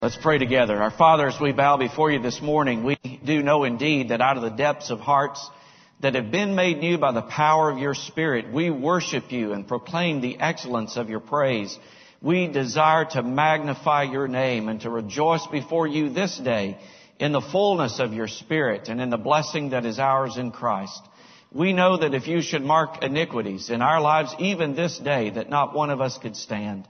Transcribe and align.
Let's 0.00 0.16
pray 0.16 0.38
together. 0.38 0.80
Our 0.80 0.92
Father, 0.92 1.26
as 1.26 1.40
we 1.40 1.50
bow 1.50 1.76
before 1.76 2.12
you 2.12 2.22
this 2.22 2.40
morning, 2.40 2.84
we 2.84 2.96
do 3.24 3.42
know 3.42 3.64
indeed 3.64 4.10
that 4.10 4.20
out 4.20 4.36
of 4.36 4.44
the 4.44 4.56
depths 4.56 4.90
of 4.90 5.00
hearts 5.00 5.44
that 5.98 6.14
have 6.14 6.30
been 6.30 6.54
made 6.54 6.78
new 6.78 6.98
by 6.98 7.10
the 7.10 7.22
power 7.22 7.68
of 7.68 7.78
your 7.78 7.94
Spirit, 7.94 8.52
we 8.52 8.70
worship 8.70 9.32
you 9.32 9.52
and 9.52 9.66
proclaim 9.66 10.20
the 10.20 10.38
excellence 10.38 10.96
of 10.96 11.10
your 11.10 11.18
praise. 11.18 11.76
We 12.22 12.46
desire 12.46 13.06
to 13.06 13.24
magnify 13.24 14.04
your 14.04 14.28
name 14.28 14.68
and 14.68 14.80
to 14.82 14.90
rejoice 14.90 15.44
before 15.48 15.88
you 15.88 16.10
this 16.10 16.38
day 16.38 16.78
in 17.18 17.32
the 17.32 17.40
fullness 17.40 17.98
of 17.98 18.12
your 18.12 18.28
Spirit 18.28 18.88
and 18.88 19.00
in 19.00 19.10
the 19.10 19.16
blessing 19.16 19.70
that 19.70 19.84
is 19.84 19.98
ours 19.98 20.36
in 20.36 20.52
Christ. 20.52 21.02
We 21.52 21.72
know 21.72 21.96
that 21.96 22.14
if 22.14 22.28
you 22.28 22.40
should 22.40 22.62
mark 22.62 23.02
iniquities 23.02 23.68
in 23.68 23.82
our 23.82 24.00
lives 24.00 24.32
even 24.38 24.76
this 24.76 24.96
day, 24.96 25.30
that 25.30 25.50
not 25.50 25.74
one 25.74 25.90
of 25.90 26.00
us 26.00 26.16
could 26.18 26.36
stand. 26.36 26.86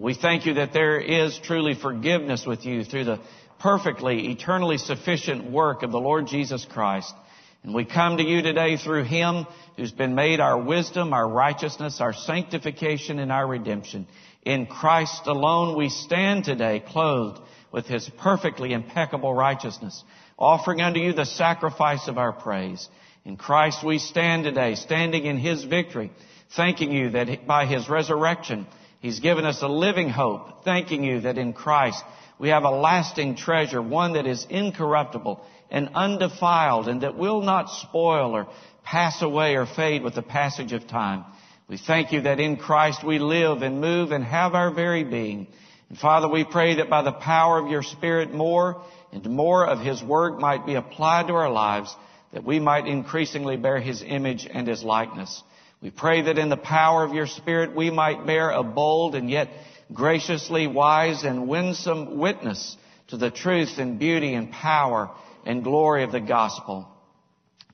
We 0.00 0.14
thank 0.14 0.44
you 0.44 0.54
that 0.54 0.72
there 0.72 0.98
is 0.98 1.38
truly 1.44 1.74
forgiveness 1.74 2.44
with 2.44 2.66
you 2.66 2.82
through 2.82 3.04
the 3.04 3.20
perfectly, 3.60 4.32
eternally 4.32 4.76
sufficient 4.76 5.52
work 5.52 5.84
of 5.84 5.92
the 5.92 6.00
Lord 6.00 6.26
Jesus 6.26 6.64
Christ. 6.64 7.14
And 7.62 7.72
we 7.72 7.84
come 7.84 8.16
to 8.16 8.24
you 8.24 8.42
today 8.42 8.76
through 8.76 9.04
Him 9.04 9.46
who's 9.76 9.92
been 9.92 10.16
made 10.16 10.40
our 10.40 10.60
wisdom, 10.60 11.12
our 11.12 11.28
righteousness, 11.28 12.00
our 12.00 12.12
sanctification, 12.12 13.20
and 13.20 13.30
our 13.30 13.46
redemption. 13.46 14.08
In 14.44 14.66
Christ 14.66 15.26
alone 15.26 15.78
we 15.78 15.88
stand 15.90 16.44
today 16.44 16.82
clothed 16.84 17.40
with 17.70 17.86
His 17.86 18.10
perfectly 18.18 18.72
impeccable 18.72 19.32
righteousness, 19.32 20.02
offering 20.36 20.80
unto 20.80 20.98
you 20.98 21.12
the 21.12 21.24
sacrifice 21.24 22.08
of 22.08 22.18
our 22.18 22.32
praise. 22.32 22.88
In 23.24 23.36
Christ 23.36 23.84
we 23.84 23.98
stand 23.98 24.42
today, 24.42 24.74
standing 24.74 25.24
in 25.24 25.38
His 25.38 25.62
victory, 25.62 26.10
thanking 26.56 26.90
you 26.90 27.10
that 27.10 27.46
by 27.46 27.66
His 27.66 27.88
resurrection, 27.88 28.66
He's 29.04 29.20
given 29.20 29.44
us 29.44 29.60
a 29.60 29.68
living 29.68 30.08
hope, 30.08 30.64
thanking 30.64 31.04
you 31.04 31.20
that 31.20 31.36
in 31.36 31.52
Christ 31.52 32.02
we 32.38 32.48
have 32.48 32.64
a 32.64 32.70
lasting 32.70 33.36
treasure, 33.36 33.82
one 33.82 34.14
that 34.14 34.26
is 34.26 34.46
incorruptible 34.48 35.44
and 35.70 35.90
undefiled 35.94 36.88
and 36.88 37.02
that 37.02 37.14
will 37.14 37.42
not 37.42 37.68
spoil 37.68 38.34
or 38.34 38.46
pass 38.82 39.20
away 39.20 39.56
or 39.56 39.66
fade 39.66 40.02
with 40.02 40.14
the 40.14 40.22
passage 40.22 40.72
of 40.72 40.86
time. 40.86 41.26
We 41.68 41.76
thank 41.76 42.12
you 42.12 42.22
that 42.22 42.40
in 42.40 42.56
Christ 42.56 43.04
we 43.04 43.18
live 43.18 43.60
and 43.60 43.78
move 43.78 44.10
and 44.10 44.24
have 44.24 44.54
our 44.54 44.70
very 44.70 45.04
being. 45.04 45.48
And 45.90 45.98
Father, 45.98 46.26
we 46.26 46.44
pray 46.44 46.76
that 46.76 46.88
by 46.88 47.02
the 47.02 47.12
power 47.12 47.58
of 47.58 47.70
your 47.70 47.82
Spirit 47.82 48.32
more 48.32 48.82
and 49.12 49.22
more 49.26 49.66
of 49.66 49.80
His 49.80 50.02
Word 50.02 50.38
might 50.38 50.64
be 50.64 50.76
applied 50.76 51.26
to 51.26 51.34
our 51.34 51.50
lives, 51.50 51.94
that 52.32 52.44
we 52.44 52.58
might 52.58 52.86
increasingly 52.86 53.58
bear 53.58 53.80
His 53.80 54.02
image 54.02 54.48
and 54.50 54.66
His 54.66 54.82
likeness. 54.82 55.42
We 55.84 55.90
pray 55.90 56.22
that 56.22 56.38
in 56.38 56.48
the 56.48 56.56
power 56.56 57.04
of 57.04 57.12
your 57.12 57.26
Spirit 57.26 57.76
we 57.76 57.90
might 57.90 58.24
bear 58.24 58.48
a 58.48 58.62
bold 58.62 59.14
and 59.14 59.28
yet 59.28 59.50
graciously 59.92 60.66
wise 60.66 61.24
and 61.24 61.46
winsome 61.46 62.16
witness 62.16 62.78
to 63.08 63.18
the 63.18 63.30
truth 63.30 63.76
and 63.76 63.98
beauty 63.98 64.32
and 64.32 64.50
power 64.50 65.10
and 65.44 65.62
glory 65.62 66.02
of 66.02 66.10
the 66.10 66.22
gospel. 66.22 66.88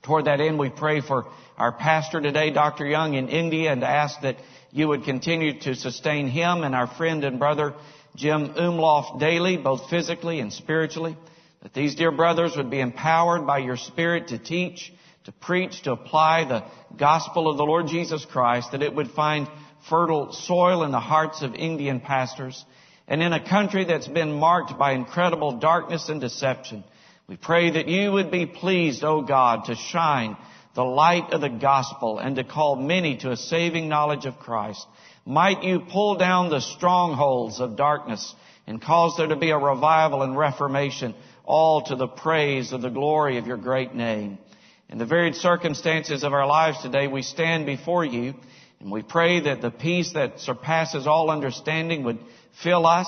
Toward 0.03 0.25
that 0.25 0.41
end, 0.41 0.59
we 0.59 0.69
pray 0.69 0.99
for 0.99 1.27
our 1.57 1.71
pastor 1.71 2.19
today, 2.19 2.51
Dr. 2.51 2.85
Young 2.85 3.13
in 3.13 3.29
India, 3.29 3.71
and 3.71 3.81
ask 3.81 4.19
that 4.23 4.35
you 4.73 4.89
would 4.89 5.05
continue 5.05 5.61
to 5.61 5.73
sustain 5.73 6.27
him 6.27 6.65
and 6.65 6.75
our 6.75 6.87
friend 6.87 7.23
and 7.23 7.39
brother 7.39 7.75
Jim 8.17 8.55
Umloff 8.55 9.21
daily, 9.21 9.55
both 9.55 9.89
physically 9.89 10.41
and 10.41 10.51
spiritually. 10.51 11.15
That 11.63 11.73
these 11.73 11.95
dear 11.95 12.11
brothers 12.11 12.57
would 12.57 12.69
be 12.69 12.81
empowered 12.81 13.47
by 13.47 13.59
your 13.59 13.77
Spirit 13.77 14.27
to 14.29 14.37
teach 14.37 14.91
to 15.25 15.31
preach, 15.31 15.83
to 15.83 15.91
apply 15.91 16.45
the 16.45 16.63
gospel 16.97 17.49
of 17.49 17.57
the 17.57 17.65
Lord 17.65 17.87
Jesus 17.87 18.25
Christ, 18.25 18.71
that 18.71 18.81
it 18.81 18.95
would 18.95 19.11
find 19.11 19.47
fertile 19.89 20.31
soil 20.33 20.83
in 20.83 20.91
the 20.91 20.99
hearts 20.99 21.41
of 21.41 21.55
Indian 21.55 21.99
pastors. 21.99 22.65
And 23.07 23.21
in 23.21 23.33
a 23.33 23.47
country 23.47 23.85
that's 23.85 24.07
been 24.07 24.31
marked 24.31 24.77
by 24.77 24.93
incredible 24.93 25.59
darkness 25.59 26.09
and 26.09 26.21
deception, 26.21 26.83
we 27.27 27.37
pray 27.37 27.71
that 27.71 27.87
you 27.87 28.11
would 28.11 28.31
be 28.31 28.45
pleased, 28.45 29.03
O 29.03 29.21
God, 29.21 29.65
to 29.65 29.75
shine 29.75 30.37
the 30.73 30.83
light 30.83 31.33
of 31.33 31.41
the 31.41 31.49
gospel 31.49 32.19
and 32.19 32.35
to 32.37 32.43
call 32.43 32.75
many 32.75 33.17
to 33.17 33.31
a 33.31 33.37
saving 33.37 33.89
knowledge 33.89 34.25
of 34.25 34.39
Christ. 34.39 34.85
Might 35.25 35.63
you 35.63 35.81
pull 35.81 36.15
down 36.15 36.49
the 36.49 36.61
strongholds 36.61 37.59
of 37.59 37.75
darkness 37.75 38.33
and 38.65 38.81
cause 38.81 39.15
there 39.17 39.27
to 39.27 39.35
be 39.35 39.51
a 39.51 39.57
revival 39.57 40.23
and 40.23 40.37
reformation, 40.37 41.13
all 41.43 41.83
to 41.83 41.95
the 41.95 42.07
praise 42.07 42.71
of 42.71 42.81
the 42.81 42.89
glory 42.89 43.37
of 43.37 43.47
your 43.47 43.57
great 43.57 43.93
name. 43.93 44.37
In 44.91 44.97
the 44.97 45.05
varied 45.05 45.35
circumstances 45.35 46.25
of 46.25 46.33
our 46.33 46.45
lives 46.45 46.81
today, 46.81 47.07
we 47.07 47.21
stand 47.21 47.65
before 47.65 48.03
you 48.03 48.33
and 48.81 48.91
we 48.91 49.01
pray 49.01 49.39
that 49.39 49.61
the 49.61 49.71
peace 49.71 50.11
that 50.15 50.41
surpasses 50.41 51.07
all 51.07 51.31
understanding 51.31 52.03
would 52.03 52.19
fill 52.61 52.85
us. 52.85 53.07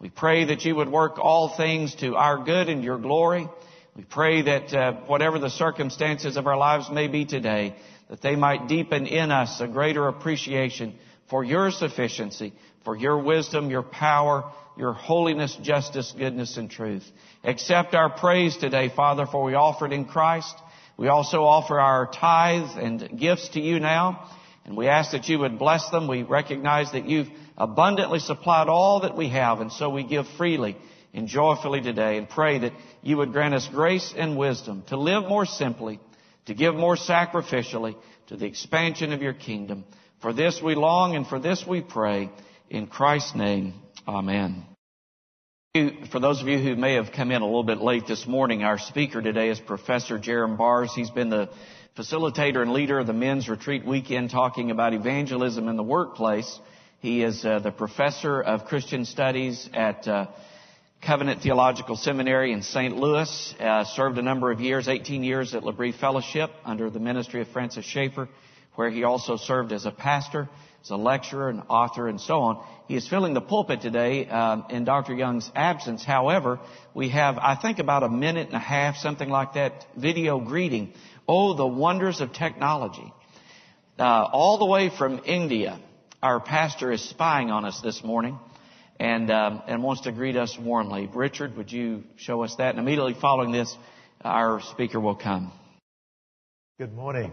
We 0.00 0.08
pray 0.08 0.46
that 0.46 0.64
you 0.64 0.74
would 0.76 0.88
work 0.88 1.18
all 1.18 1.54
things 1.54 1.94
to 1.96 2.16
our 2.16 2.42
good 2.42 2.70
and 2.70 2.82
your 2.82 2.96
glory. 2.96 3.46
We 3.94 4.04
pray 4.04 4.40
that 4.40 4.72
uh, 4.72 4.92
whatever 5.06 5.38
the 5.38 5.50
circumstances 5.50 6.38
of 6.38 6.46
our 6.46 6.56
lives 6.56 6.88
may 6.90 7.08
be 7.08 7.26
today, 7.26 7.76
that 8.08 8.22
they 8.22 8.34
might 8.34 8.66
deepen 8.66 9.06
in 9.06 9.30
us 9.30 9.60
a 9.60 9.68
greater 9.68 10.08
appreciation 10.08 10.94
for 11.28 11.44
your 11.44 11.70
sufficiency, 11.70 12.54
for 12.86 12.96
your 12.96 13.18
wisdom, 13.18 13.68
your 13.68 13.82
power, 13.82 14.50
your 14.78 14.94
holiness, 14.94 15.58
justice, 15.60 16.14
goodness, 16.16 16.56
and 16.56 16.70
truth. 16.70 17.04
Accept 17.44 17.94
our 17.94 18.08
praise 18.08 18.56
today, 18.56 18.88
Father, 18.88 19.26
for 19.26 19.42
we 19.42 19.52
offer 19.52 19.84
it 19.84 19.92
in 19.92 20.06
Christ. 20.06 20.54
We 20.98 21.06
also 21.06 21.44
offer 21.44 21.78
our 21.78 22.10
tithes 22.10 22.72
and 22.76 23.18
gifts 23.18 23.50
to 23.50 23.60
you 23.60 23.78
now, 23.78 24.28
and 24.64 24.76
we 24.76 24.88
ask 24.88 25.12
that 25.12 25.28
you 25.28 25.38
would 25.38 25.58
bless 25.58 25.88
them. 25.90 26.08
We 26.08 26.24
recognize 26.24 26.90
that 26.90 27.08
you've 27.08 27.28
abundantly 27.56 28.18
supplied 28.18 28.68
all 28.68 29.00
that 29.00 29.16
we 29.16 29.28
have, 29.28 29.60
and 29.60 29.72
so 29.72 29.90
we 29.90 30.02
give 30.02 30.26
freely 30.36 30.76
and 31.14 31.28
joyfully 31.28 31.80
today 31.80 32.18
and 32.18 32.28
pray 32.28 32.58
that 32.58 32.72
you 33.00 33.16
would 33.16 33.32
grant 33.32 33.54
us 33.54 33.68
grace 33.68 34.12
and 34.16 34.36
wisdom 34.36 34.82
to 34.88 34.96
live 34.96 35.22
more 35.28 35.46
simply, 35.46 36.00
to 36.46 36.54
give 36.54 36.74
more 36.74 36.96
sacrificially 36.96 37.96
to 38.26 38.36
the 38.36 38.46
expansion 38.46 39.12
of 39.12 39.22
your 39.22 39.34
kingdom. 39.34 39.84
For 40.20 40.32
this 40.32 40.60
we 40.60 40.74
long 40.74 41.14
and 41.14 41.28
for 41.28 41.38
this 41.38 41.64
we 41.66 41.80
pray. 41.80 42.30
In 42.70 42.88
Christ's 42.88 43.36
name, 43.36 43.74
amen. 44.06 44.66
For 46.10 46.18
those 46.18 46.40
of 46.42 46.48
you 46.48 46.58
who 46.58 46.74
may 46.74 46.94
have 46.94 47.12
come 47.12 47.30
in 47.30 47.40
a 47.40 47.44
little 47.44 47.62
bit 47.62 47.78
late 47.78 48.06
this 48.08 48.26
morning, 48.26 48.64
our 48.64 48.78
speaker 48.78 49.22
today 49.22 49.48
is 49.48 49.60
Professor 49.60 50.18
Jerram 50.18 50.56
Barrs. 50.56 50.92
He's 50.92 51.10
been 51.10 51.28
the 51.28 51.50
facilitator 51.96 52.62
and 52.62 52.72
leader 52.72 52.98
of 52.98 53.06
the 53.06 53.12
men's 53.12 53.48
retreat 53.48 53.86
weekend 53.86 54.30
talking 54.30 54.72
about 54.72 54.92
evangelism 54.92 55.68
in 55.68 55.76
the 55.76 55.84
workplace. 55.84 56.58
He 56.98 57.22
is 57.22 57.44
uh, 57.44 57.60
the 57.60 57.70
professor 57.70 58.40
of 58.40 58.64
Christian 58.64 59.04
studies 59.04 59.70
at 59.72 60.08
uh, 60.08 60.26
Covenant 61.00 61.42
Theological 61.42 61.94
Seminary 61.94 62.52
in 62.52 62.62
St. 62.62 62.96
Louis. 62.96 63.54
Uh, 63.60 63.84
served 63.84 64.18
a 64.18 64.22
number 64.22 64.50
of 64.50 64.60
years, 64.60 64.88
18 64.88 65.22
years 65.22 65.54
at 65.54 65.62
L'Abri 65.62 65.92
Fellowship 65.92 66.50
under 66.64 66.90
the 66.90 66.98
ministry 66.98 67.40
of 67.40 67.48
Francis 67.48 67.84
Schaeffer, 67.84 68.28
where 68.74 68.90
he 68.90 69.04
also 69.04 69.36
served 69.36 69.72
as 69.72 69.86
a 69.86 69.92
pastor 69.92 70.48
as 70.82 70.90
a 70.90 70.96
lecturer 70.96 71.48
and 71.48 71.62
author 71.68 72.08
and 72.08 72.20
so 72.20 72.40
on. 72.40 72.64
He 72.86 72.96
is 72.96 73.08
filling 73.08 73.34
the 73.34 73.40
pulpit 73.40 73.80
today 73.80 74.26
um, 74.26 74.64
in 74.70 74.84
Dr. 74.84 75.14
Young's 75.14 75.50
absence. 75.54 76.04
However, 76.04 76.60
we 76.94 77.10
have, 77.10 77.38
I 77.38 77.56
think, 77.56 77.78
about 77.78 78.02
a 78.02 78.08
minute 78.08 78.46
and 78.46 78.56
a 78.56 78.60
half, 78.60 78.96
something 78.96 79.28
like 79.28 79.54
that, 79.54 79.86
video 79.96 80.40
greeting. 80.40 80.92
Oh, 81.26 81.54
the 81.54 81.66
wonders 81.66 82.20
of 82.20 82.32
technology. 82.32 83.12
Uh, 83.98 84.28
all 84.32 84.58
the 84.58 84.66
way 84.66 84.90
from 84.96 85.22
India, 85.24 85.78
our 86.22 86.40
pastor 86.40 86.92
is 86.92 87.02
spying 87.02 87.50
on 87.50 87.64
us 87.64 87.80
this 87.80 88.02
morning 88.02 88.38
and, 88.98 89.30
um, 89.30 89.62
and 89.66 89.82
wants 89.82 90.02
to 90.02 90.12
greet 90.12 90.36
us 90.36 90.56
warmly. 90.58 91.08
Richard, 91.12 91.56
would 91.56 91.70
you 91.70 92.04
show 92.16 92.42
us 92.42 92.54
that? 92.56 92.70
And 92.70 92.78
immediately 92.78 93.14
following 93.20 93.52
this, 93.52 93.76
our 94.22 94.60
speaker 94.60 95.00
will 95.00 95.16
come. 95.16 95.52
Good 96.78 96.94
morning. 96.94 97.32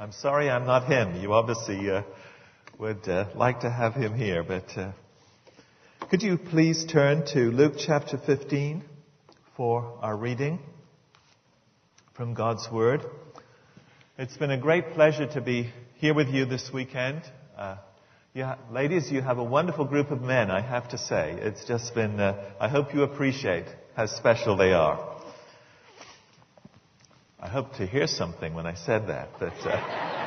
I'm 0.00 0.12
sorry 0.12 0.48
I'm 0.48 0.64
not 0.64 0.86
him. 0.86 1.20
You 1.20 1.32
obviously 1.32 1.90
uh, 1.90 2.02
would 2.78 3.08
uh, 3.08 3.30
like 3.34 3.60
to 3.60 3.70
have 3.70 3.94
him 3.94 4.14
here, 4.14 4.44
but 4.44 4.66
uh, 4.76 4.92
could 6.08 6.22
you 6.22 6.38
please 6.38 6.84
turn 6.84 7.26
to 7.32 7.50
Luke 7.50 7.72
chapter 7.84 8.16
15 8.16 8.84
for 9.56 9.98
our 10.00 10.16
reading 10.16 10.60
from 12.14 12.34
God's 12.34 12.68
Word? 12.70 13.02
It's 14.16 14.36
been 14.36 14.52
a 14.52 14.56
great 14.56 14.92
pleasure 14.92 15.26
to 15.32 15.40
be 15.40 15.72
here 15.96 16.14
with 16.14 16.28
you 16.28 16.44
this 16.44 16.70
weekend. 16.72 17.22
Uh, 17.56 17.78
ladies, 18.70 19.10
you 19.10 19.20
have 19.20 19.38
a 19.38 19.44
wonderful 19.44 19.84
group 19.84 20.12
of 20.12 20.22
men, 20.22 20.48
I 20.48 20.60
have 20.60 20.90
to 20.90 20.98
say. 20.98 21.36
It's 21.40 21.64
just 21.64 21.92
been, 21.96 22.20
uh, 22.20 22.52
I 22.60 22.68
hope 22.68 22.94
you 22.94 23.02
appreciate 23.02 23.66
how 23.96 24.06
special 24.06 24.56
they 24.56 24.72
are. 24.72 25.17
I 27.40 27.46
hope 27.48 27.74
to 27.74 27.86
hear 27.86 28.08
something 28.08 28.52
when 28.52 28.66
I 28.66 28.74
said 28.74 29.06
that, 29.06 29.28
but. 29.38 29.52
Uh, 29.64 30.18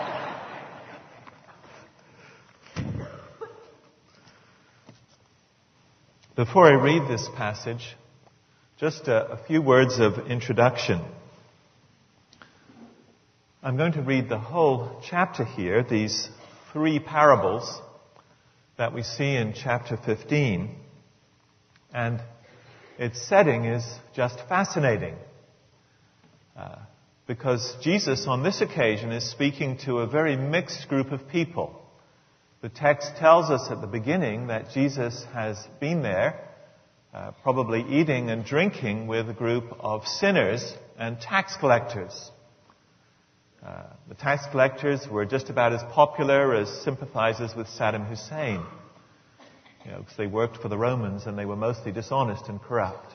before 6.37 6.67
I 6.67 6.81
read 6.81 7.09
this 7.09 7.27
passage, 7.35 7.97
just 8.79 9.09
a, 9.09 9.33
a 9.33 9.43
few 9.45 9.61
words 9.61 9.99
of 9.99 10.27
introduction. 10.31 11.01
I'm 13.61 13.75
going 13.75 13.91
to 13.93 14.01
read 14.01 14.29
the 14.29 14.39
whole 14.39 15.01
chapter 15.03 15.43
here, 15.43 15.83
these 15.83 16.29
three 16.71 16.99
parables 16.99 17.77
that 18.77 18.93
we 18.93 19.03
see 19.03 19.35
in 19.35 19.53
chapter 19.53 19.97
15. 19.97 20.73
And 21.93 22.21
its 22.97 23.21
setting 23.27 23.65
is 23.65 23.85
just 24.15 24.39
fascinating. 24.47 25.15
Uh, 26.55 26.77
because 27.31 27.77
Jesus, 27.81 28.27
on 28.27 28.43
this 28.43 28.59
occasion, 28.59 29.13
is 29.13 29.31
speaking 29.31 29.77
to 29.85 29.99
a 29.99 30.05
very 30.05 30.35
mixed 30.35 30.89
group 30.89 31.13
of 31.13 31.29
people. 31.29 31.81
The 32.61 32.67
text 32.67 33.09
tells 33.19 33.49
us 33.49 33.69
at 33.71 33.79
the 33.79 33.87
beginning 33.87 34.47
that 34.47 34.71
Jesus 34.73 35.25
has 35.33 35.55
been 35.79 36.01
there, 36.01 36.45
uh, 37.13 37.31
probably 37.41 37.85
eating 37.87 38.29
and 38.29 38.43
drinking 38.43 39.07
with 39.07 39.29
a 39.29 39.33
group 39.33 39.63
of 39.79 40.05
sinners 40.05 40.73
and 40.99 41.21
tax 41.21 41.55
collectors. 41.55 42.31
Uh, 43.65 43.83
the 44.09 44.15
tax 44.15 44.43
collectors 44.51 45.07
were 45.09 45.25
just 45.25 45.49
about 45.49 45.71
as 45.71 45.81
popular 45.93 46.53
as 46.53 46.67
sympathizers 46.83 47.55
with 47.55 47.67
Saddam 47.67 48.09
Hussein. 48.09 48.61
You 49.85 49.91
know, 49.91 49.99
because 49.99 50.17
they 50.17 50.27
worked 50.27 50.57
for 50.57 50.67
the 50.67 50.77
Romans 50.77 51.27
and 51.27 51.37
they 51.37 51.45
were 51.45 51.55
mostly 51.55 51.93
dishonest 51.93 52.49
and 52.49 52.61
corrupt. 52.61 53.13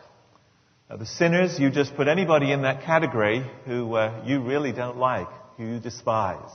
Uh, 0.89 0.97
the 0.97 1.07
sinners, 1.07 1.59
you 1.59 1.69
just 1.69 1.97
put 1.97 2.07
anybody 2.07 2.53
in 2.53 2.63
that 2.63 2.85
category 2.85 3.45
who 3.65 3.93
uh, 3.95 4.23
you 4.25 4.41
really 4.41 4.71
don't 4.71 4.97
like, 4.97 5.27
who 5.57 5.65
you 5.65 5.81
despise. 5.81 6.49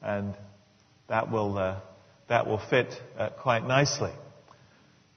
And 0.00 0.36
that 1.08 1.28
will 1.32 1.58
uh, 1.58 1.80
that 2.28 2.46
will 2.46 2.60
fit 2.70 2.94
uh, 3.18 3.30
quite 3.30 3.66
nicely. 3.66 4.12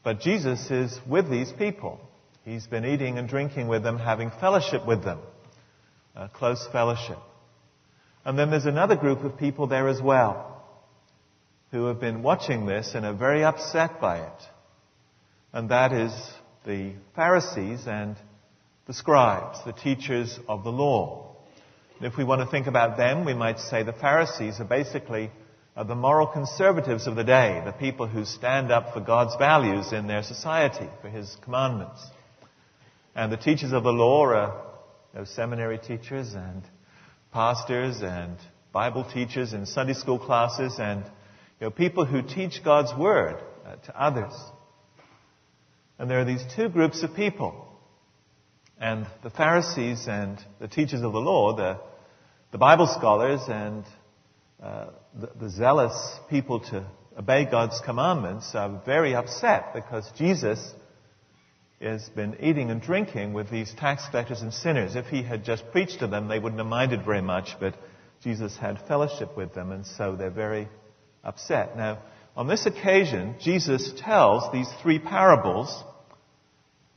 But 0.04 0.22
Jesus 0.22 0.72
is 0.72 1.00
with 1.08 1.30
these 1.30 1.52
people. 1.52 2.00
He's 2.46 2.66
been 2.66 2.84
eating 2.84 3.20
and 3.20 3.30
drinking 3.30 3.68
with 3.68 3.84
them, 3.84 4.00
having 4.00 4.32
fellowship 4.40 4.88
with 4.88 5.04
them, 5.04 5.20
close 6.34 6.66
fellowship. 6.72 7.20
And 8.26 8.40
then 8.40 8.50
there's 8.50 8.66
another 8.66 8.96
group 8.96 9.24
of 9.24 9.38
people 9.38 9.68
there 9.68 9.88
as 9.88 10.02
well 10.02 10.64
who 11.72 11.86
have 11.86 12.00
been 12.00 12.24
watching 12.24 12.66
this 12.66 12.94
and 12.96 13.06
are 13.06 13.14
very 13.14 13.44
upset 13.44 14.00
by 14.00 14.20
it. 14.26 14.44
And 15.52 15.70
that 15.70 15.92
is 15.92 16.14
the 16.66 16.94
Pharisees 17.16 17.86
and 17.86 18.16
the 18.88 18.94
scribes, 18.94 19.60
the 19.66 19.74
teachers 19.74 20.40
of 20.48 20.64
the 20.64 20.72
law. 20.72 21.36
And 21.98 22.08
if 22.08 22.18
we 22.18 22.24
want 22.24 22.42
to 22.42 22.48
think 22.48 22.68
about 22.68 22.96
them, 22.96 23.26
we 23.26 23.34
might 23.34 23.60
say 23.60 23.84
the 23.84 23.92
Pharisees 23.92 24.60
are 24.60 24.66
basically 24.66 25.30
the 25.76 25.96
moral 25.96 26.26
conservatives 26.26 27.06
of 27.06 27.16
the 27.16 27.24
day, 27.24 27.62
the 27.66 27.74
people 27.74 28.08
who 28.08 28.26
stand 28.26 28.72
up 28.72 28.94
for 28.94 29.02
God's 29.02 29.36
values 29.36 29.92
in 29.92 30.08
their 30.08 30.24
society, 30.24 30.88
for 31.02 31.10
His 31.10 31.36
commandments. 31.44 32.02
And 33.14 33.32
the 33.32 33.38
teachers 33.38 33.74
of 33.74 33.84
the 33.84 33.92
law 33.92 34.26
are 34.26 34.64
you 35.14 35.20
know, 35.20 35.26
seminary 35.26 35.78
teachers 35.78 36.34
and 36.34 36.64
pastors 37.32 38.02
and 38.02 38.38
Bible 38.72 39.04
teachers 39.04 39.54
in 39.54 39.66
Sunday 39.66 39.94
school 39.94 40.18
classes 40.18 40.80
and 40.80 41.04
you 41.60 41.66
know, 41.66 41.72
people 41.72 42.06
who 42.06 42.22
teach 42.22 42.64
God's 42.64 42.98
Word 42.98 43.44
uh, 43.66 43.76
to 43.76 44.02
others. 44.02 44.34
And 46.00 46.10
there 46.10 46.20
are 46.20 46.26
these 46.26 46.44
two 46.56 46.70
groups 46.70 47.04
of 47.04 47.16
people. 47.16 47.67
And 48.80 49.08
the 49.24 49.32
Pharisees 49.32 50.08
and 50.08 50.38
the 50.60 50.68
teachers 50.68 51.02
of 51.02 51.12
the 51.12 51.20
law, 51.20 51.56
the, 51.56 51.80
the 52.52 52.60
Bible 52.60 52.88
scholars 52.88 53.42
and 53.48 53.84
uh, 54.62 54.88
the, 55.20 55.32
the 55.40 55.50
zealous 55.50 56.20
people 56.30 56.60
to 56.60 56.86
obey 57.18 57.46
God's 57.46 57.80
commandments 57.84 58.54
are 58.54 58.82
very 58.86 59.16
upset 59.16 59.74
because 59.74 60.08
Jesus 60.16 60.74
has 61.82 62.08
been 62.10 62.38
eating 62.40 62.70
and 62.70 62.80
drinking 62.80 63.34
with 63.34 63.50
these 63.50 63.74
tax 63.74 64.08
collectors 64.10 64.42
and 64.42 64.54
sinners. 64.54 64.96
If 64.96 65.08
he 65.08 65.24
had 65.24 65.44
just 65.44 65.72
preached 65.72 66.00
to 66.00 66.08
them, 66.08 66.28
they 66.28 66.38
wouldn't 66.38 66.60
have 66.60 66.68
minded 66.68 67.04
very 67.04 67.22
much, 67.22 67.56
but 67.60 67.76
Jesus 68.24 68.58
had 68.58 68.80
fellowship 68.88 69.36
with 69.36 69.54
them, 69.54 69.72
and 69.72 69.86
so 69.86 70.16
they're 70.16 70.30
very 70.30 70.68
upset. 71.24 71.76
Now, 71.78 72.00
on 72.36 72.48
this 72.48 72.68
occasion, 72.68 73.36
Jesus 73.42 73.92
tells 73.98 74.52
these 74.52 74.70
three 74.82 75.00
parables, 75.00 75.84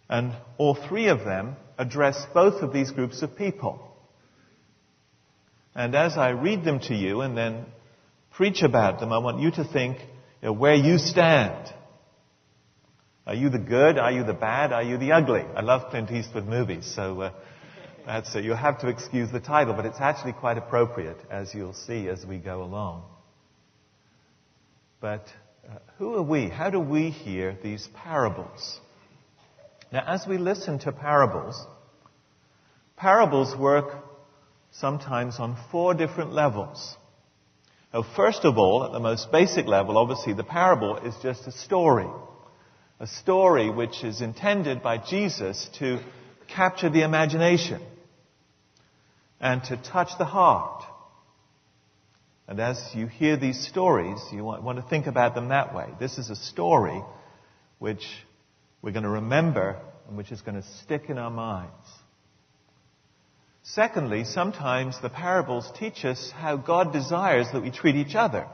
and 0.08 0.34
all 0.58 0.74
three 0.74 1.08
of 1.08 1.24
them 1.24 1.56
address 1.80 2.22
both 2.34 2.62
of 2.62 2.74
these 2.74 2.90
groups 2.90 3.22
of 3.22 3.36
people. 3.36 3.80
And 5.74 5.94
as 5.94 6.18
I 6.18 6.30
read 6.30 6.62
them 6.62 6.78
to 6.80 6.94
you 6.94 7.22
and 7.22 7.34
then 7.36 7.64
preach 8.32 8.62
about 8.62 9.00
them, 9.00 9.12
I 9.12 9.18
want 9.18 9.40
you 9.40 9.50
to 9.52 9.64
think 9.64 9.96
you 9.98 10.48
know, 10.48 10.52
where 10.52 10.74
you 10.74 10.98
stand. 10.98 11.72
Are 13.26 13.34
you 13.34 13.48
the 13.48 13.58
good? 13.58 13.96
Are 13.96 14.12
you 14.12 14.24
the 14.24 14.34
bad? 14.34 14.72
Are 14.72 14.82
you 14.82 14.98
the 14.98 15.12
ugly? 15.12 15.40
I 15.56 15.62
love 15.62 15.90
Clint 15.90 16.10
Eastwood 16.10 16.46
movies, 16.46 16.92
so 16.94 17.20
uh, 17.22 17.32
that's, 18.04 18.34
uh, 18.36 18.40
you'll 18.40 18.56
have 18.56 18.80
to 18.80 18.88
excuse 18.88 19.32
the 19.32 19.40
title, 19.40 19.72
but 19.72 19.86
it's 19.86 20.00
actually 20.00 20.34
quite 20.34 20.58
appropriate, 20.58 21.18
as 21.30 21.54
you'll 21.54 21.72
see 21.72 22.08
as 22.08 22.26
we 22.26 22.38
go 22.38 22.62
along. 22.62 23.04
But 25.00 25.24
uh, 25.66 25.78
who 25.96 26.14
are 26.16 26.22
we? 26.22 26.50
How 26.50 26.68
do 26.68 26.80
we 26.80 27.08
hear 27.08 27.56
these 27.62 27.88
parables? 27.94 28.80
Now, 29.92 30.04
as 30.06 30.26
we 30.26 30.38
listen 30.38 30.78
to 30.80 30.92
parables, 30.92 31.66
parables 32.96 33.56
work 33.56 33.92
sometimes 34.70 35.38
on 35.38 35.56
four 35.72 35.94
different 35.94 36.32
levels. 36.32 36.96
Now, 37.92 38.04
first 38.14 38.44
of 38.44 38.56
all, 38.56 38.84
at 38.84 38.92
the 38.92 39.00
most 39.00 39.32
basic 39.32 39.66
level, 39.66 39.98
obviously 39.98 40.32
the 40.32 40.44
parable 40.44 40.96
is 40.98 41.14
just 41.22 41.46
a 41.48 41.52
story. 41.52 42.08
A 43.00 43.06
story 43.06 43.68
which 43.68 44.04
is 44.04 44.20
intended 44.20 44.82
by 44.82 44.98
Jesus 44.98 45.68
to 45.78 45.98
capture 46.46 46.90
the 46.90 47.02
imagination 47.02 47.80
and 49.40 49.64
to 49.64 49.76
touch 49.76 50.10
the 50.18 50.24
heart. 50.24 50.84
And 52.46 52.60
as 52.60 52.90
you 52.94 53.06
hear 53.06 53.36
these 53.36 53.66
stories, 53.66 54.18
you 54.32 54.44
want, 54.44 54.78
to 54.78 54.88
think 54.88 55.06
about 55.06 55.34
them 55.34 55.48
that 55.48 55.74
way. 55.74 55.86
This 55.98 56.18
is 56.18 56.30
a 56.30 56.36
story 56.36 57.02
which 57.78 58.04
we're 58.82 58.92
going 58.92 59.04
to 59.04 59.10
remember 59.10 59.76
and 60.08 60.16
which 60.16 60.32
is 60.32 60.40
going 60.40 60.60
to 60.60 60.68
stick 60.82 61.04
in 61.08 61.18
our 61.18 61.30
minds. 61.30 61.72
Secondly, 63.62 64.24
sometimes 64.24 65.00
the 65.00 65.10
parables 65.10 65.70
teach 65.78 66.04
us 66.04 66.32
how 66.34 66.56
God 66.56 66.92
desires 66.92 67.46
that 67.52 67.62
we 67.62 67.70
treat 67.70 67.94
each 67.94 68.14
other. 68.14 68.46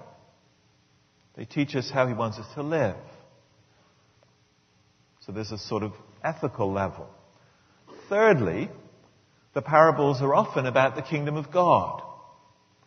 They 1.36 1.44
teach 1.44 1.74
us 1.74 1.90
how 1.90 2.06
He 2.06 2.14
wants 2.14 2.38
us 2.38 2.46
to 2.54 2.62
live. 2.62 2.96
So 5.20 5.32
there's 5.32 5.52
a 5.52 5.58
sort 5.58 5.82
of 5.82 5.92
ethical 6.22 6.72
level. 6.72 7.08
Thirdly, 8.08 8.68
the 9.54 9.62
parables 9.62 10.20
are 10.22 10.34
often 10.34 10.66
about 10.66 10.96
the 10.96 11.02
kingdom 11.02 11.36
of 11.36 11.50
God. 11.50 12.02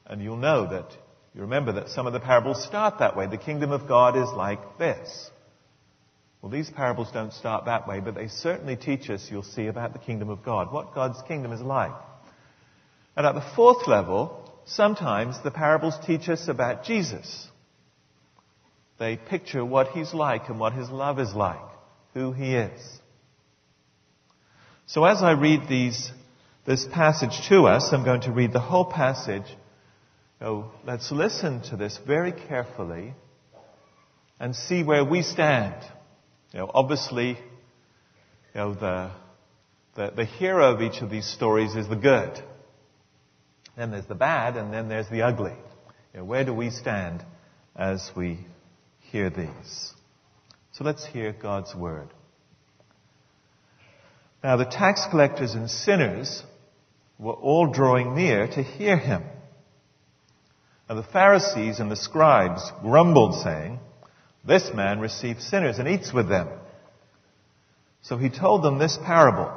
And 0.06 0.22
you'll 0.22 0.38
know 0.38 0.70
that, 0.70 0.92
you 1.34 1.42
remember 1.42 1.74
that 1.74 1.90
some 1.90 2.08
of 2.08 2.14
the 2.14 2.20
parables 2.20 2.64
start 2.64 3.00
that 3.00 3.18
way. 3.18 3.28
The 3.28 3.38
kingdom 3.38 3.72
of 3.72 3.88
God 3.88 4.18
is 4.18 4.30
like 4.30 4.78
this. 4.78 5.30
Well, 6.42 6.52
these 6.52 6.70
parables 6.70 7.12
don't 7.12 7.34
start 7.34 7.66
that 7.66 7.88
way, 7.88 8.00
but 8.00 8.16
they 8.16 8.28
certainly 8.28 8.78
teach 8.78 9.10
us, 9.10 9.28
you'll 9.30 9.44
see, 9.44 9.68
about 9.68 9.94
the 9.94 10.00
kingdom 10.00 10.30
of 10.30 10.44
God, 10.44 10.72
what 10.72 10.96
God's 10.96 11.22
kingdom 11.28 11.52
is 11.52 11.62
like. 11.62 11.92
And 13.18 13.26
at 13.26 13.36
the 13.36 13.46
fourth 13.56 13.88
level, 13.88 14.50
sometimes 14.66 15.42
the 15.44 15.52
parables 15.52 15.96
teach 16.06 16.30
us 16.30 16.48
about 16.48 16.86
Jesus. 16.86 17.48
They 19.00 19.18
picture 19.18 19.66
what 19.66 19.90
he's 19.90 20.14
like 20.14 20.48
and 20.48 20.60
what 20.60 20.74
his 20.74 20.90
love 20.90 21.20
is 21.20 21.34
like, 21.34 21.60
who 22.14 22.32
he 22.32 22.56
is. 22.56 23.00
So 24.86 25.04
as 25.04 25.22
I 25.22 25.32
read 25.32 25.68
these, 25.70 26.12
this 26.66 26.86
passage 26.86 27.48
to 27.50 27.64
us, 27.64 27.90
I'm 27.92 28.06
going 28.06 28.22
to 28.22 28.32
read 28.32 28.54
the 28.54 28.60
whole 28.60 28.86
passage. 28.86 29.46
Oh, 30.42 30.72
let's 30.86 31.12
listen 31.12 31.62
to 31.64 31.76
this 31.76 32.00
very 32.08 32.32
carefully 32.32 33.14
and 34.40 34.56
see 34.56 34.84
where 34.84 35.04
we 35.04 35.22
stand. 35.22 35.76
You 36.54 36.60
know, 36.60 36.72
obviously, 36.74 37.30
you 37.30 37.36
know, 38.56 38.74
the, 38.74 39.12
the, 39.96 40.12
the 40.16 40.26
hero 40.26 40.74
of 40.74 40.82
each 40.82 41.02
of 41.02 41.10
these 41.10 41.28
stories 41.28 41.76
is 41.76 41.88
the 41.88 41.96
good. 41.96 42.42
Then 43.78 43.92
there's 43.92 44.08
the 44.08 44.16
bad, 44.16 44.58
and 44.58 44.74
then 44.74 44.90
there's 44.90 45.10
the 45.10 45.22
ugly. 45.22 45.56
You 46.14 46.20
know, 46.20 46.26
where 46.26 46.44
do 46.44 46.54
we 46.54 46.72
stand 46.72 47.24
as 47.76 48.10
we 48.16 48.40
hear 49.12 49.30
these? 49.30 49.94
So 50.72 50.84
let's 50.84 51.06
hear 51.06 51.34
God's 51.34 51.76
word. 51.76 52.10
Now 54.44 54.58
the 54.58 54.66
tax 54.66 55.06
collectors 55.12 55.54
and 55.54 55.70
sinners 55.70 56.44
were 57.20 57.34
all 57.34 57.72
drawing 57.72 58.16
near 58.16 58.48
to 58.48 58.64
hear 58.64 58.98
him. 58.98 59.24
And 60.88 60.98
the 60.98 61.04
Pharisees 61.04 61.80
and 61.80 61.92
the 61.92 61.96
scribes 61.96 62.72
grumbled, 62.82 63.36
saying, 63.44 63.80
This 64.44 64.72
man 64.74 65.00
receives 65.00 65.46
sinners 65.46 65.80
and 65.80 65.88
eats 65.88 66.14
with 66.14 66.30
them. 66.30 66.48
So 68.02 68.18
he 68.18 68.30
told 68.30 68.64
them 68.64 68.78
this 68.78 68.98
parable. 69.06 69.52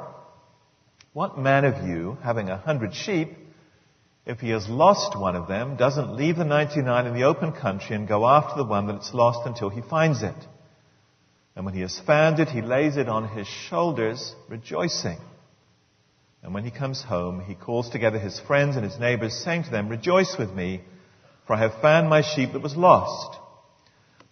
What 1.13 1.37
man 1.37 1.65
of 1.65 1.87
you, 1.87 2.17
having 2.23 2.49
a 2.49 2.57
hundred 2.57 2.93
sheep, 2.93 3.29
if 4.25 4.39
he 4.39 4.49
has 4.49 4.67
lost 4.67 5.19
one 5.19 5.35
of 5.35 5.47
them, 5.47 5.75
doesn't 5.75 6.15
leave 6.15 6.37
the 6.37 6.45
99 6.45 7.07
in 7.07 7.13
the 7.13 7.23
open 7.23 7.51
country 7.51 7.95
and 7.95 8.07
go 8.07 8.25
after 8.25 8.55
the 8.57 8.63
one 8.63 8.87
that's 8.87 9.13
lost 9.13 9.45
until 9.45 9.69
he 9.69 9.81
finds 9.81 10.23
it. 10.23 10.35
And 11.55 11.65
when 11.65 11.73
he 11.73 11.81
has 11.81 11.99
found 11.99 12.39
it, 12.39 12.49
he 12.49 12.61
lays 12.61 12.97
it 12.97 13.07
on 13.07 13.27
his 13.27 13.47
shoulders, 13.47 14.33
rejoicing. 14.49 15.19
And 16.41 16.53
when 16.53 16.63
he 16.63 16.71
comes 16.71 17.01
home, 17.01 17.41
he 17.41 17.53
calls 17.53 17.89
together 17.89 18.17
his 18.17 18.39
friends 18.39 18.75
and 18.75 18.83
his 18.83 18.99
neighbors, 18.99 19.35
saying 19.43 19.65
to 19.65 19.69
them, 19.69 19.87
Rejoice 19.87 20.35
with 20.37 20.51
me, 20.51 20.81
for 21.45 21.53
I 21.55 21.59
have 21.59 21.81
found 21.81 22.09
my 22.09 22.21
sheep 22.21 22.53
that 22.53 22.61
was 22.61 22.75
lost. 22.75 23.39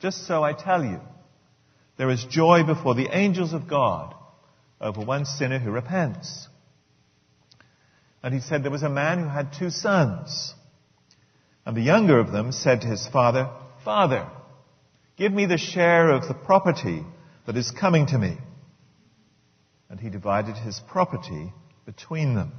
Just 0.00 0.26
so 0.26 0.42
I 0.42 0.52
tell 0.52 0.84
you, 0.84 1.00
there 1.96 2.10
is 2.10 2.24
joy 2.24 2.64
before 2.64 2.94
the 2.94 3.08
angels 3.12 3.52
of 3.52 3.68
God 3.68 4.14
over 4.80 5.00
one 5.00 5.26
sinner 5.26 5.58
who 5.58 5.70
repents. 5.70 6.48
And 8.22 8.34
he 8.34 8.40
said 8.40 8.62
there 8.62 8.70
was 8.70 8.82
a 8.82 8.88
man 8.88 9.18
who 9.18 9.28
had 9.28 9.52
two 9.52 9.70
sons. 9.70 10.54
And 11.66 11.76
the 11.76 11.82
younger 11.82 12.18
of 12.18 12.32
them 12.32 12.52
said 12.52 12.80
to 12.82 12.86
his 12.86 13.06
father, 13.06 13.50
Father, 13.84 14.26
give 15.16 15.32
me 15.32 15.46
the 15.46 15.58
share 15.58 16.10
of 16.10 16.26
the 16.26 16.34
property 16.34 17.04
that 17.46 17.56
is 17.56 17.70
coming 17.70 18.06
to 18.06 18.18
me. 18.18 18.38
And 19.90 20.00
he 20.00 20.08
divided 20.08 20.56
his 20.56 20.80
property 20.88 21.52
between 21.84 22.34
them. 22.34 22.52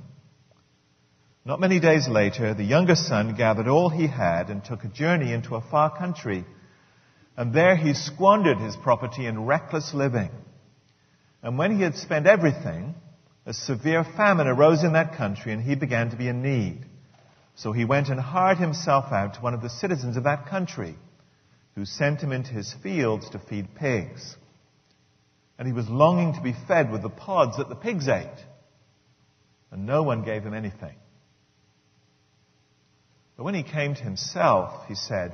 Not 1.43 1.59
many 1.59 1.79
days 1.79 2.07
later, 2.07 2.53
the 2.53 2.63
younger 2.63 2.95
son 2.95 3.35
gathered 3.35 3.67
all 3.67 3.89
he 3.89 4.05
had 4.05 4.49
and 4.49 4.63
took 4.63 4.83
a 4.83 4.87
journey 4.87 5.33
into 5.33 5.55
a 5.55 5.61
far 5.61 5.95
country. 5.97 6.45
And 7.37 7.53
there 7.53 7.75
he 7.75 7.93
squandered 7.93 8.57
his 8.57 8.75
property 8.75 9.25
in 9.25 9.45
reckless 9.45 9.93
living. 9.93 10.29
And 11.41 11.57
when 11.57 11.75
he 11.75 11.81
had 11.81 11.95
spent 11.95 12.27
everything, 12.27 12.95
a 13.45 13.53
severe 13.53 14.03
famine 14.03 14.47
arose 14.47 14.83
in 14.83 14.93
that 14.93 15.15
country 15.15 15.51
and 15.51 15.61
he 15.61 15.75
began 15.75 16.11
to 16.11 16.15
be 16.15 16.27
in 16.27 16.43
need. 16.43 16.85
So 17.55 17.71
he 17.71 17.85
went 17.85 18.09
and 18.09 18.19
hired 18.19 18.57
himself 18.57 19.11
out 19.11 19.35
to 19.35 19.41
one 19.41 19.53
of 19.53 19.61
the 19.61 19.69
citizens 19.69 20.17
of 20.17 20.23
that 20.23 20.47
country, 20.47 20.95
who 21.75 21.85
sent 21.85 22.21
him 22.21 22.31
into 22.31 22.51
his 22.51 22.73
fields 22.83 23.29
to 23.29 23.39
feed 23.39 23.75
pigs. 23.75 24.35
And 25.57 25.67
he 25.67 25.73
was 25.73 25.89
longing 25.89 26.33
to 26.33 26.41
be 26.41 26.55
fed 26.67 26.91
with 26.91 27.01
the 27.01 27.09
pods 27.09 27.57
that 27.57 27.69
the 27.69 27.75
pigs 27.75 28.07
ate 28.07 28.45
and 29.71 29.85
no 29.85 30.03
one 30.03 30.23
gave 30.23 30.43
him 30.43 30.53
anything. 30.53 30.95
But 33.37 33.45
when 33.45 33.55
he 33.55 33.63
came 33.63 33.95
to 33.95 34.03
himself, 34.03 34.87
he 34.87 34.95
said, 34.95 35.33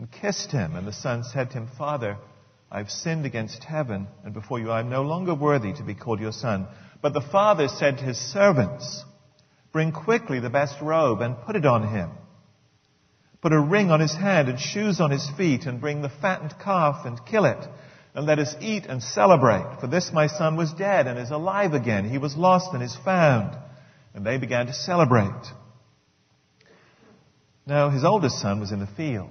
and 0.00 0.10
kissed 0.10 0.50
him. 0.50 0.74
And 0.74 0.86
the 0.86 0.94
son 0.94 1.24
said 1.24 1.50
to 1.50 1.58
him, 1.58 1.68
Father, 1.76 2.16
I've 2.72 2.90
sinned 2.90 3.26
against 3.26 3.62
heaven 3.62 4.08
and 4.24 4.32
before 4.32 4.58
you. 4.58 4.70
I 4.70 4.80
am 4.80 4.88
no 4.88 5.02
longer 5.02 5.34
worthy 5.34 5.74
to 5.74 5.82
be 5.82 5.94
called 5.94 6.20
your 6.20 6.32
son. 6.32 6.66
But 7.02 7.12
the 7.12 7.20
father 7.20 7.68
said 7.68 7.98
to 7.98 8.04
his 8.04 8.16
servants, 8.16 9.04
Bring 9.72 9.92
quickly 9.92 10.40
the 10.40 10.48
best 10.48 10.80
robe 10.80 11.20
and 11.20 11.40
put 11.42 11.54
it 11.54 11.66
on 11.66 11.86
him. 11.86 12.10
Put 13.42 13.52
a 13.52 13.60
ring 13.60 13.90
on 13.90 14.00
his 14.00 14.14
hand 14.14 14.48
and 14.48 14.58
shoes 14.58 15.00
on 15.00 15.10
his 15.10 15.28
feet 15.36 15.66
and 15.66 15.82
bring 15.82 16.00
the 16.00 16.08
fattened 16.08 16.54
calf 16.58 17.04
and 17.04 17.20
kill 17.26 17.44
it 17.44 17.62
and 18.14 18.24
let 18.24 18.38
us 18.38 18.56
eat 18.60 18.86
and 18.86 19.02
celebrate. 19.02 19.80
For 19.80 19.86
this 19.86 20.12
my 20.14 20.28
son 20.28 20.56
was 20.56 20.72
dead 20.72 21.08
and 21.08 21.18
is 21.18 21.30
alive 21.30 21.74
again. 21.74 22.08
He 22.08 22.18
was 22.18 22.36
lost 22.36 22.72
and 22.72 22.82
is 22.82 22.96
found. 23.04 23.54
And 24.14 24.24
they 24.24 24.38
began 24.38 24.66
to 24.66 24.72
celebrate. 24.72 25.44
Now 27.66 27.90
his 27.90 28.02
oldest 28.02 28.40
son 28.40 28.60
was 28.60 28.72
in 28.72 28.80
the 28.80 28.86
field. 28.86 29.30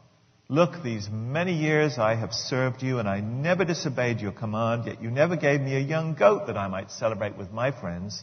Look, 0.51 0.83
these 0.83 1.07
many 1.09 1.53
years 1.53 1.97
I 1.97 2.15
have 2.15 2.33
served 2.33 2.83
you, 2.83 2.99
and 2.99 3.07
I 3.07 3.21
never 3.21 3.63
disobeyed 3.63 4.19
your 4.19 4.33
command, 4.33 4.85
yet 4.85 5.01
you 5.01 5.09
never 5.09 5.37
gave 5.37 5.61
me 5.61 5.77
a 5.77 5.79
young 5.79 6.13
goat 6.13 6.47
that 6.47 6.57
I 6.57 6.67
might 6.67 6.91
celebrate 6.91 7.37
with 7.37 7.53
my 7.53 7.71
friends. 7.71 8.21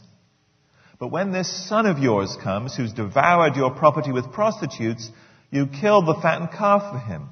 But 0.99 1.07
when 1.07 1.31
this 1.31 1.67
son 1.67 1.87
of 1.87 1.97
yours 1.97 2.37
comes, 2.43 2.75
who's 2.75 2.93
devoured 2.93 3.55
your 3.55 3.71
property 3.71 4.11
with 4.11 4.31
prostitutes, 4.31 5.09
you 5.49 5.65
killed 5.65 6.05
the 6.05 6.19
fattened 6.21 6.51
calf 6.51 6.91
for 6.91 6.99
him. 6.99 7.29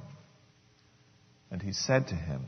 And 1.52 1.62
he 1.62 1.72
said 1.72 2.08
to 2.08 2.16
him, 2.16 2.46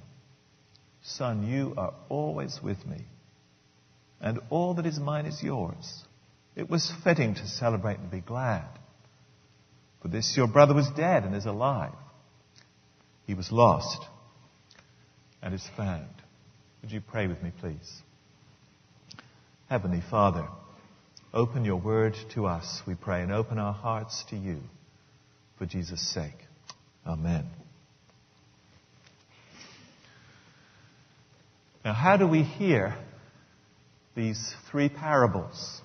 Son, 1.03 1.47
you 1.47 1.75
are 1.77 1.95
always 2.09 2.59
with 2.61 2.85
me, 2.85 3.05
and 4.21 4.41
all 4.51 4.75
that 4.75 4.87
is 4.87 4.99
mine 4.99 5.27
is 5.27 5.41
yours. 5.41 6.03
It 6.57 6.69
was 6.69 6.93
fitting 7.05 7.37
to 7.37 7.47
celebrate 7.47 8.01
and 8.01 8.11
be 8.11 8.21
glad. 8.21 8.67
For 10.03 10.09
this 10.09 10.37
your 10.37 10.49
brother 10.49 10.75
was 10.75 10.91
dead 10.97 11.23
and 11.23 11.37
is 11.37 11.47
alive. 11.47 11.95
He 13.27 13.35
was 13.35 13.53
lost 13.53 14.05
and 15.43 15.55
is 15.55 15.67
found. 15.77 16.09
Would 16.83 16.93
you 16.93 17.01
pray 17.01 17.27
with 17.27 17.43
me, 17.43 17.53
please? 17.61 18.03
Heavenly 19.69 20.03
Father, 20.11 20.49
open 21.33 21.65
your 21.65 21.77
word 21.77 22.17
to 22.35 22.47
us, 22.47 22.83
we 22.87 22.95
pray, 22.95 23.23
and 23.23 23.31
open 23.31 23.59
our 23.59 23.73
hearts 23.73 24.25
to 24.31 24.37
you 24.37 24.61
for 25.59 25.67
Jesus' 25.67 26.01
sake. 26.13 26.47
Amen. 27.07 27.47
Now, 31.85 31.93
how 31.93 32.17
do 32.17 32.27
we 32.27 32.43
hear 32.43 32.97
these 34.15 34.55
three 34.71 34.89
parables? 34.89 35.81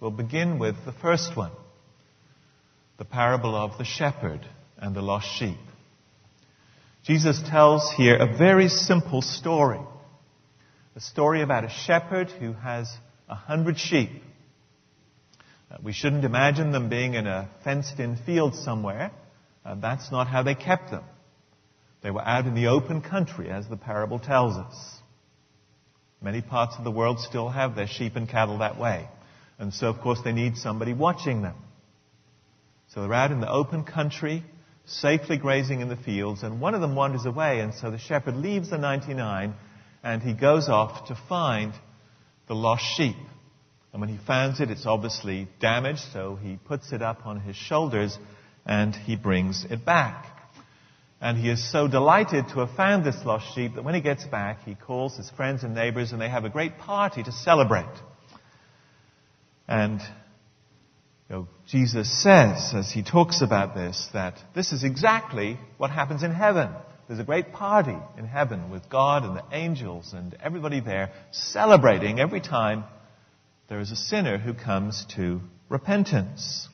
We'll 0.00 0.10
begin 0.10 0.58
with 0.58 0.76
the 0.84 0.92
first 0.92 1.36
one 1.36 1.52
the 2.96 3.04
parable 3.04 3.56
of 3.56 3.76
the 3.76 3.84
shepherd 3.84 4.46
and 4.78 4.94
the 4.94 5.02
lost 5.02 5.26
sheep. 5.36 5.58
Jesus 7.04 7.38
tells 7.50 7.92
here 7.92 8.16
a 8.16 8.38
very 8.38 8.68
simple 8.68 9.20
story. 9.20 9.80
A 10.96 11.00
story 11.00 11.42
about 11.42 11.64
a 11.64 11.68
shepherd 11.68 12.30
who 12.30 12.54
has 12.54 12.90
a 13.28 13.34
hundred 13.34 13.78
sheep. 13.78 14.08
Uh, 15.70 15.76
we 15.82 15.92
shouldn't 15.92 16.24
imagine 16.24 16.72
them 16.72 16.88
being 16.88 17.12
in 17.12 17.26
a 17.26 17.50
fenced 17.62 18.00
in 18.00 18.16
field 18.16 18.54
somewhere. 18.54 19.10
Uh, 19.66 19.74
that's 19.74 20.10
not 20.10 20.28
how 20.28 20.42
they 20.42 20.54
kept 20.54 20.90
them. 20.90 21.04
They 22.02 22.10
were 22.10 22.22
out 22.22 22.46
in 22.46 22.54
the 22.54 22.68
open 22.68 23.02
country, 23.02 23.50
as 23.50 23.68
the 23.68 23.76
parable 23.76 24.18
tells 24.18 24.56
us. 24.56 24.74
Many 26.22 26.40
parts 26.40 26.76
of 26.78 26.84
the 26.84 26.90
world 26.90 27.20
still 27.20 27.50
have 27.50 27.76
their 27.76 27.86
sheep 27.86 28.16
and 28.16 28.26
cattle 28.26 28.58
that 28.58 28.78
way. 28.78 29.08
And 29.58 29.74
so, 29.74 29.88
of 29.88 30.00
course, 30.00 30.20
they 30.24 30.32
need 30.32 30.56
somebody 30.56 30.94
watching 30.94 31.42
them. 31.42 31.56
So 32.94 33.02
they're 33.02 33.12
out 33.12 33.30
in 33.30 33.40
the 33.40 33.50
open 33.50 33.84
country, 33.84 34.42
safely 34.86 35.36
grazing 35.36 35.80
in 35.80 35.88
the 35.88 35.96
fields, 35.96 36.42
and 36.42 36.60
one 36.60 36.74
of 36.74 36.80
them 36.80 36.94
wanders 36.94 37.24
away, 37.24 37.60
and 37.60 37.74
so 37.74 37.90
the 37.90 37.98
shepherd 37.98 38.36
leaves 38.36 38.70
the 38.70 38.78
99 38.78 39.54
and 40.02 40.22
he 40.22 40.34
goes 40.34 40.68
off 40.68 41.08
to 41.08 41.18
find 41.28 41.72
the 42.46 42.54
lost 42.54 42.84
sheep. 42.96 43.16
And 43.92 44.00
when 44.00 44.10
he 44.10 44.18
finds 44.26 44.60
it, 44.60 44.70
it's 44.70 44.86
obviously 44.86 45.48
damaged, 45.60 46.02
so 46.12 46.36
he 46.36 46.58
puts 46.62 46.92
it 46.92 47.00
up 47.00 47.26
on 47.26 47.40
his 47.40 47.56
shoulders 47.56 48.18
and 48.66 48.94
he 48.94 49.16
brings 49.16 49.64
it 49.70 49.84
back. 49.84 50.26
And 51.20 51.38
he 51.38 51.48
is 51.48 51.72
so 51.72 51.88
delighted 51.88 52.48
to 52.48 52.60
have 52.60 52.76
found 52.76 53.04
this 53.04 53.16
lost 53.24 53.54
sheep 53.54 53.76
that 53.76 53.84
when 53.84 53.94
he 53.94 54.02
gets 54.02 54.26
back, 54.26 54.62
he 54.64 54.74
calls 54.74 55.16
his 55.16 55.30
friends 55.30 55.62
and 55.62 55.74
neighbors 55.74 56.12
and 56.12 56.20
they 56.20 56.28
have 56.28 56.44
a 56.44 56.50
great 56.50 56.76
party 56.76 57.22
to 57.22 57.32
celebrate. 57.32 57.86
And 59.66 60.02
know, 61.34 61.48
Jesus 61.66 62.22
says, 62.22 62.72
as 62.74 62.90
he 62.92 63.02
talks 63.02 63.42
about 63.42 63.74
this, 63.74 64.08
that 64.12 64.38
this 64.54 64.72
is 64.72 64.84
exactly 64.84 65.58
what 65.78 65.90
happens 65.90 66.22
in 66.22 66.30
heaven. 66.30 66.70
There's 67.08 67.20
a 67.20 67.24
great 67.24 67.52
party 67.52 67.96
in 68.16 68.26
heaven 68.26 68.70
with 68.70 68.88
God 68.88 69.24
and 69.24 69.36
the 69.36 69.44
angels 69.52 70.12
and 70.14 70.34
everybody 70.42 70.80
there 70.80 71.10
celebrating 71.32 72.20
every 72.20 72.40
time 72.40 72.84
there 73.68 73.80
is 73.80 73.90
a 73.90 73.96
sinner 73.96 74.38
who 74.38 74.54
comes 74.54 75.04
to 75.16 75.40
repentance. 75.68 76.68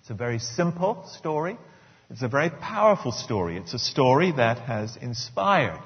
It's 0.00 0.10
a 0.10 0.14
very 0.14 0.38
simple 0.38 1.04
story. 1.18 1.58
It's 2.10 2.22
a 2.22 2.28
very 2.28 2.50
powerful 2.50 3.12
story. 3.12 3.56
It's 3.58 3.74
a 3.74 3.78
story 3.78 4.32
that 4.32 4.60
has 4.60 4.96
inspired 4.96 5.82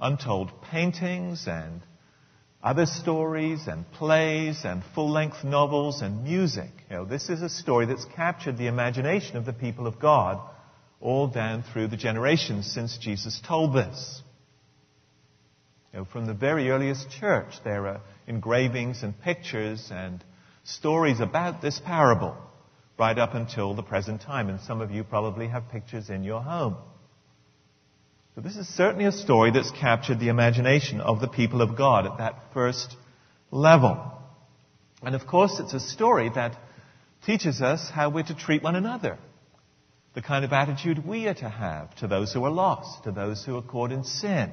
untold 0.00 0.50
paintings 0.62 1.46
and 1.46 1.82
other 2.62 2.86
stories 2.86 3.66
and 3.66 3.90
plays 3.92 4.60
and 4.64 4.82
full-length 4.94 5.42
novels 5.42 6.00
and 6.00 6.22
music. 6.22 6.70
You 6.88 6.96
know, 6.96 7.04
this 7.04 7.28
is 7.28 7.42
a 7.42 7.48
story 7.48 7.86
that's 7.86 8.04
captured 8.16 8.56
the 8.56 8.68
imagination 8.68 9.36
of 9.36 9.44
the 9.44 9.52
people 9.52 9.86
of 9.86 9.98
God 9.98 10.40
all 11.00 11.26
down 11.26 11.64
through 11.64 11.88
the 11.88 11.96
generations 11.96 12.72
since 12.72 12.96
Jesus 12.98 13.40
told 13.46 13.74
this. 13.74 14.22
You 15.92 16.00
know, 16.00 16.04
from 16.04 16.26
the 16.26 16.34
very 16.34 16.70
earliest 16.70 17.10
church, 17.10 17.52
there 17.64 17.88
are 17.88 18.00
engravings 18.26 19.02
and 19.02 19.20
pictures 19.20 19.90
and 19.90 20.24
stories 20.62 21.18
about 21.18 21.60
this 21.60 21.80
parable 21.84 22.36
right 22.98 23.18
up 23.18 23.34
until 23.34 23.74
the 23.74 23.82
present 23.82 24.22
time. 24.22 24.48
And 24.48 24.60
some 24.60 24.80
of 24.80 24.92
you 24.92 25.02
probably 25.02 25.48
have 25.48 25.68
pictures 25.68 26.08
in 26.08 26.22
your 26.22 26.40
home. 26.40 26.76
So 28.34 28.40
this 28.40 28.56
is 28.56 28.66
certainly 28.66 29.04
a 29.04 29.12
story 29.12 29.50
that's 29.50 29.70
captured 29.72 30.18
the 30.18 30.28
imagination 30.28 31.02
of 31.02 31.20
the 31.20 31.28
people 31.28 31.60
of 31.60 31.76
God 31.76 32.06
at 32.06 32.16
that 32.16 32.36
first 32.54 32.96
level. 33.50 34.10
And 35.02 35.14
of 35.14 35.26
course, 35.26 35.60
it's 35.60 35.74
a 35.74 35.80
story 35.80 36.30
that 36.34 36.56
teaches 37.26 37.60
us 37.60 37.90
how 37.90 38.08
we're 38.08 38.22
to 38.22 38.34
treat 38.34 38.62
one 38.62 38.74
another. 38.74 39.18
The 40.14 40.22
kind 40.22 40.46
of 40.46 40.52
attitude 40.52 41.06
we 41.06 41.26
are 41.28 41.34
to 41.34 41.48
have 41.48 41.94
to 41.96 42.06
those 42.06 42.32
who 42.32 42.42
are 42.44 42.50
lost, 42.50 43.04
to 43.04 43.12
those 43.12 43.44
who 43.44 43.56
are 43.58 43.62
caught 43.62 43.92
in 43.92 44.02
sin, 44.02 44.50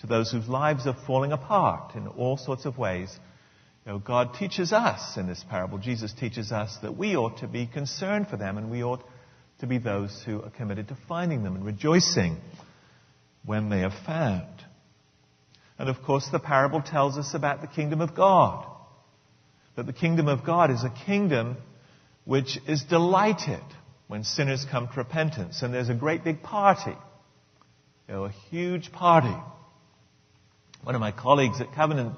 to 0.00 0.06
those 0.06 0.30
whose 0.30 0.48
lives 0.48 0.86
are 0.86 0.96
falling 1.04 1.32
apart 1.32 1.96
in 1.96 2.06
all 2.06 2.36
sorts 2.36 2.66
of 2.66 2.78
ways. 2.78 3.10
You 3.84 3.92
know, 3.92 3.98
God 3.98 4.34
teaches 4.34 4.72
us 4.72 5.16
in 5.16 5.26
this 5.26 5.44
parable, 5.50 5.78
Jesus 5.78 6.12
teaches 6.12 6.52
us 6.52 6.76
that 6.82 6.96
we 6.96 7.16
ought 7.16 7.38
to 7.38 7.48
be 7.48 7.66
concerned 7.66 8.28
for 8.28 8.36
them 8.36 8.58
and 8.58 8.70
we 8.70 8.84
ought 8.84 9.02
to 9.58 9.66
be 9.66 9.78
those 9.78 10.22
who 10.24 10.40
are 10.40 10.50
committed 10.50 10.86
to 10.88 10.98
finding 11.08 11.42
them 11.42 11.56
and 11.56 11.64
rejoicing 11.64 12.36
when 13.44 13.68
they 13.68 13.82
are 13.82 13.92
found. 14.04 14.46
And 15.78 15.88
of 15.88 16.02
course, 16.02 16.28
the 16.30 16.40
parable 16.40 16.82
tells 16.82 17.16
us 17.16 17.34
about 17.34 17.60
the 17.60 17.68
kingdom 17.68 18.00
of 18.00 18.14
God. 18.14 18.66
That 19.76 19.86
the 19.86 19.92
kingdom 19.92 20.26
of 20.26 20.44
God 20.44 20.70
is 20.70 20.82
a 20.82 20.92
kingdom 21.06 21.56
which 22.24 22.58
is 22.66 22.82
delighted 22.82 23.62
when 24.08 24.24
sinners 24.24 24.66
come 24.68 24.88
to 24.88 24.94
repentance. 24.96 25.62
And 25.62 25.72
there's 25.72 25.88
a 25.88 25.94
great 25.94 26.24
big 26.24 26.42
party. 26.42 26.96
You 28.08 28.14
know, 28.14 28.24
a 28.24 28.32
huge 28.50 28.90
party. 28.90 29.36
One 30.82 30.94
of 30.94 31.00
my 31.00 31.12
colleagues 31.12 31.60
at 31.60 31.72
Covenant 31.74 32.14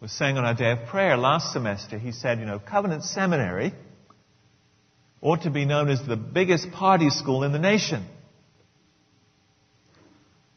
was 0.00 0.12
saying 0.12 0.36
on 0.36 0.44
our 0.44 0.54
day 0.54 0.72
of 0.72 0.86
prayer 0.88 1.16
last 1.16 1.52
semester, 1.52 1.98
he 1.98 2.12
said, 2.12 2.38
you 2.38 2.46
know, 2.46 2.58
Covenant 2.58 3.04
Seminary 3.04 3.72
ought 5.20 5.42
to 5.42 5.50
be 5.50 5.64
known 5.64 5.88
as 5.88 6.04
the 6.06 6.16
biggest 6.16 6.70
party 6.72 7.10
school 7.10 7.44
in 7.44 7.52
the 7.52 7.58
nation. 7.58 8.04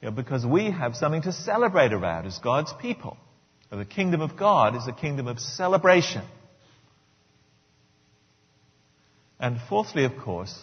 You 0.03 0.09
know, 0.09 0.15
because 0.15 0.45
we 0.45 0.69
have 0.69 0.97
something 0.97 1.21
to 1.21 1.31
celebrate 1.31 1.93
around 1.93 2.25
as 2.25 2.37
God's 2.39 2.73
people. 2.81 3.15
The 3.71 3.85
kingdom 3.85 4.19
of 4.19 4.35
God 4.35 4.75
is 4.75 4.85
a 4.85 4.91
kingdom 4.91 5.29
of 5.29 5.39
celebration. 5.39 6.23
And 9.39 9.61
fourthly, 9.69 10.03
of 10.03 10.17
course, 10.17 10.59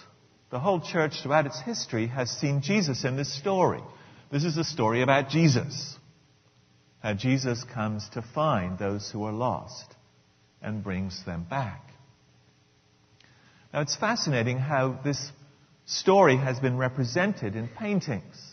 the 0.50 0.61
whole 0.61 0.78
church 0.78 1.23
throughout 1.23 1.47
its 1.47 1.59
history 1.59 2.06
has 2.09 2.28
seen 2.30 2.61
Jesus 2.61 3.02
in 3.02 3.16
this 3.16 3.35
story. 3.35 3.80
This 4.30 4.44
is 4.44 4.59
a 4.59 4.64
story 4.64 5.00
about 5.00 5.30
Jesus. 5.30 5.97
How 7.02 7.14
Jesus 7.14 7.64
comes 7.64 8.06
to 8.11 8.20
find 8.20 8.78
those 8.78 9.11
who 9.11 9.25
are 9.25 9.32
lost 9.32 9.87
and 10.61 10.85
brings 10.85 11.25
them 11.25 11.47
back. 11.49 11.82
Now 13.73 13.80
it's 13.80 13.97
fascinating 13.97 14.59
how 14.59 15.00
this 15.02 15.32
story 15.87 16.37
has 16.37 16.61
been 16.61 16.76
represented 16.76 17.57
in 17.57 17.68
paintings. 17.68 18.49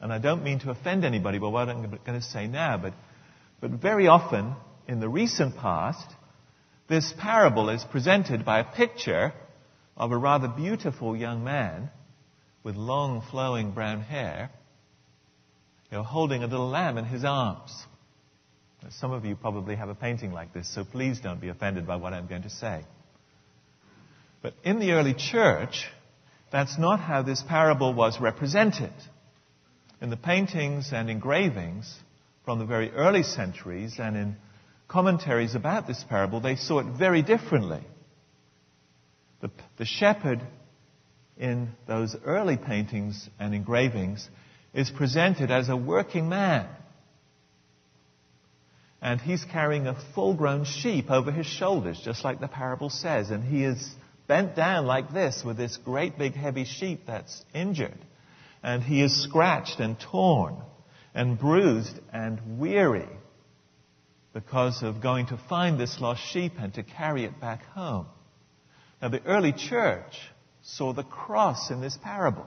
And 0.00 0.12
I 0.12 0.18
don't 0.18 0.42
mean 0.42 0.60
to 0.60 0.70
offend 0.70 1.04
anybody 1.04 1.38
by 1.38 1.48
what 1.48 1.68
I'm 1.68 1.90
going 1.90 2.20
to 2.20 2.22
say 2.22 2.46
now, 2.46 2.78
but, 2.78 2.94
but 3.60 3.70
very 3.70 4.06
often 4.08 4.54
in 4.88 4.98
the 4.98 5.08
recent 5.08 5.56
past, 5.56 6.06
this 6.88 7.12
parable 7.18 7.68
is 7.68 7.84
presented 7.84 8.44
by 8.44 8.60
a 8.60 8.64
picture 8.64 9.32
of 9.96 10.12
a 10.12 10.16
rather 10.16 10.48
beautiful 10.48 11.14
young 11.14 11.44
man 11.44 11.90
with 12.64 12.76
long 12.76 13.22
flowing 13.30 13.72
brown 13.72 14.00
hair, 14.00 14.50
you 15.90 15.98
know, 15.98 16.02
holding 16.02 16.42
a 16.42 16.46
little 16.46 16.68
lamb 16.68 16.96
in 16.96 17.04
his 17.04 17.24
arms. 17.24 17.70
Some 18.88 19.12
of 19.12 19.26
you 19.26 19.36
probably 19.36 19.76
have 19.76 19.90
a 19.90 19.94
painting 19.94 20.32
like 20.32 20.54
this, 20.54 20.72
so 20.74 20.84
please 20.84 21.20
don't 21.20 21.40
be 21.40 21.48
offended 21.48 21.86
by 21.86 21.96
what 21.96 22.14
I'm 22.14 22.26
going 22.26 22.42
to 22.42 22.50
say. 22.50 22.82
But 24.40 24.54
in 24.64 24.78
the 24.78 24.92
early 24.92 25.12
church, 25.12 25.86
that's 26.50 26.78
not 26.78 26.98
how 26.98 27.22
this 27.22 27.42
parable 27.42 27.92
was 27.92 28.18
represented 28.18 28.92
in 30.00 30.10
the 30.10 30.16
paintings 30.16 30.90
and 30.92 31.10
engravings 31.10 31.94
from 32.44 32.58
the 32.58 32.64
very 32.64 32.90
early 32.90 33.22
centuries 33.22 33.96
and 33.98 34.16
in 34.16 34.36
commentaries 34.88 35.54
about 35.54 35.86
this 35.86 36.02
parable, 36.08 36.40
they 36.40 36.56
saw 36.56 36.80
it 36.80 36.86
very 36.98 37.22
differently. 37.22 37.82
The, 39.40 39.50
the 39.78 39.84
shepherd 39.84 40.40
in 41.38 41.70
those 41.86 42.16
early 42.24 42.56
paintings 42.56 43.28
and 43.38 43.54
engravings 43.54 44.28
is 44.74 44.90
presented 44.90 45.50
as 45.50 45.68
a 45.68 45.76
working 45.76 46.28
man. 46.28 46.66
And 49.02 49.20
he's 49.20 49.44
carrying 49.44 49.86
a 49.86 49.98
full 50.14 50.34
grown 50.34 50.64
sheep 50.64 51.10
over 51.10 51.32
his 51.32 51.46
shoulders, 51.46 52.00
just 52.04 52.22
like 52.22 52.40
the 52.40 52.48
parable 52.48 52.90
says. 52.90 53.30
And 53.30 53.42
he 53.42 53.64
is 53.64 53.94
bent 54.26 54.54
down 54.54 54.86
like 54.86 55.12
this 55.12 55.42
with 55.44 55.56
this 55.56 55.78
great 55.78 56.18
big 56.18 56.34
heavy 56.34 56.64
sheep 56.64 57.00
that's 57.06 57.42
injured 57.54 57.98
and 58.62 58.82
he 58.82 59.02
is 59.02 59.22
scratched 59.22 59.80
and 59.80 59.98
torn 59.98 60.56
and 61.14 61.38
bruised 61.38 61.98
and 62.12 62.58
weary 62.58 63.08
because 64.32 64.82
of 64.82 65.00
going 65.00 65.26
to 65.26 65.40
find 65.48 65.78
this 65.78 66.00
lost 66.00 66.22
sheep 66.30 66.52
and 66.58 66.74
to 66.74 66.82
carry 66.82 67.24
it 67.24 67.40
back 67.40 67.64
home. 67.66 68.06
Now, 69.02 69.08
the 69.08 69.24
early 69.24 69.52
church 69.52 70.14
saw 70.62 70.92
the 70.92 71.02
cross 71.02 71.70
in 71.70 71.80
this 71.80 71.98
parable, 72.02 72.46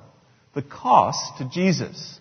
the 0.53 0.61
cost 0.61 1.39
to 1.39 1.49
Jesus 1.49 2.19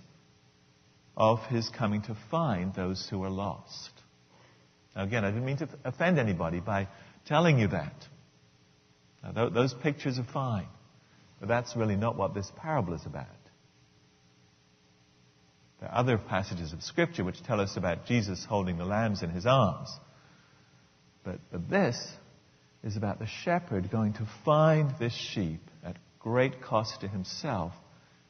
of 1.16 1.40
his 1.46 1.68
coming 1.68 2.02
to 2.02 2.16
find 2.30 2.74
those 2.74 3.06
who 3.10 3.22
are 3.22 3.30
lost. 3.30 3.90
Now, 4.96 5.04
again, 5.04 5.24
I 5.24 5.30
didn't 5.30 5.44
mean 5.44 5.58
to 5.58 5.68
offend 5.84 6.18
anybody 6.18 6.60
by 6.60 6.88
telling 7.26 7.58
you 7.58 7.68
that. 7.68 7.94
Now, 9.22 9.50
those 9.50 9.74
pictures 9.74 10.18
are 10.18 10.26
fine, 10.32 10.66
but 11.38 11.48
that's 11.48 11.76
really 11.76 11.96
not 11.96 12.16
what 12.16 12.34
this 12.34 12.50
parable 12.56 12.94
is 12.94 13.06
about. 13.06 13.26
There 15.82 15.90
are 15.90 15.98
other 15.98 16.16
passages 16.16 16.72
of 16.72 16.80
Scripture 16.80 17.24
which 17.24 17.42
tell 17.42 17.60
us 17.60 17.76
about 17.76 18.06
Jesus 18.06 18.44
holding 18.48 18.78
the 18.78 18.84
lambs 18.84 19.24
in 19.24 19.30
his 19.30 19.46
arms. 19.46 19.88
But, 21.24 21.40
but 21.50 21.68
this 21.68 22.00
is 22.84 22.96
about 22.96 23.18
the 23.18 23.26
shepherd 23.26 23.90
going 23.90 24.12
to 24.12 24.28
find 24.44 24.94
this 25.00 25.12
sheep 25.12 25.60
at 25.84 25.96
great 26.20 26.62
cost 26.62 27.00
to 27.00 27.08
himself 27.08 27.72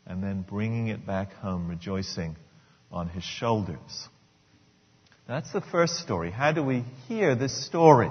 and 0.07 0.23
then 0.23 0.41
bringing 0.41 0.89
it 0.89 1.07
back 1.07 1.35
home 1.35 1.69
rejoicing 1.69 2.37
on 2.91 3.11
his 3.11 3.23
shoulders. 3.23 4.09
That's 5.29 5.53
the 5.53 5.61
first 5.61 5.97
story. 5.97 6.31
How 6.31 6.53
do 6.53 6.63
we 6.63 6.87
hear 7.07 7.35
this 7.35 7.67
story? 7.67 8.11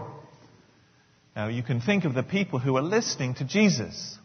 Now, 1.36 1.48
you 1.48 1.64
can 1.64 1.82
think 1.82 2.06
of 2.06 2.14
the 2.14 2.22
people 2.22 2.60
who 2.60 2.78
are 2.78 2.84
listening 2.84 3.34
to 3.36 3.44
Jesus 3.44 4.20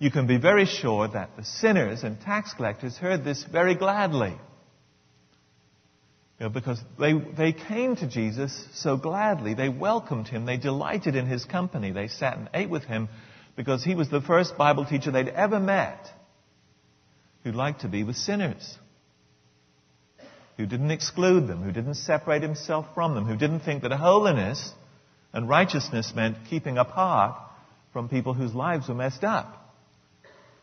you 0.00 0.10
can 0.10 0.26
be 0.26 0.38
very 0.38 0.64
sure 0.64 1.06
that 1.06 1.36
the 1.36 1.44
sinners 1.44 2.02
and 2.02 2.18
tax 2.18 2.54
collectors 2.54 2.96
heard 2.96 3.22
this 3.22 3.44
very 3.44 3.74
gladly. 3.74 4.34
You 6.38 6.46
know, 6.46 6.48
because 6.48 6.80
they, 6.98 7.12
they 7.12 7.52
came 7.52 7.96
to 7.96 8.08
Jesus 8.08 8.66
so 8.72 8.96
gladly. 8.96 9.52
They 9.52 9.68
welcomed 9.68 10.26
him. 10.26 10.46
They 10.46 10.56
delighted 10.56 11.16
in 11.16 11.26
his 11.26 11.44
company. 11.44 11.92
They 11.92 12.08
sat 12.08 12.38
and 12.38 12.48
ate 12.54 12.70
with 12.70 12.84
him 12.84 13.10
because 13.56 13.84
he 13.84 13.94
was 13.94 14.08
the 14.08 14.22
first 14.22 14.56
Bible 14.56 14.86
teacher 14.86 15.10
they'd 15.10 15.28
ever 15.28 15.60
met 15.60 16.08
who 17.44 17.52
liked 17.52 17.82
to 17.82 17.88
be 17.88 18.02
with 18.02 18.16
sinners. 18.16 18.78
Who 20.56 20.64
didn't 20.64 20.92
exclude 20.92 21.46
them, 21.46 21.62
who 21.62 21.72
didn't 21.72 21.94
separate 21.94 22.42
himself 22.42 22.86
from 22.94 23.14
them, 23.14 23.26
who 23.26 23.36
didn't 23.36 23.60
think 23.60 23.82
that 23.82 23.92
holiness 23.92 24.72
and 25.34 25.46
righteousness 25.46 26.14
meant 26.16 26.38
keeping 26.48 26.78
apart 26.78 27.36
from 27.92 28.08
people 28.08 28.32
whose 28.32 28.54
lives 28.54 28.88
were 28.88 28.94
messed 28.94 29.24
up. 29.24 29.59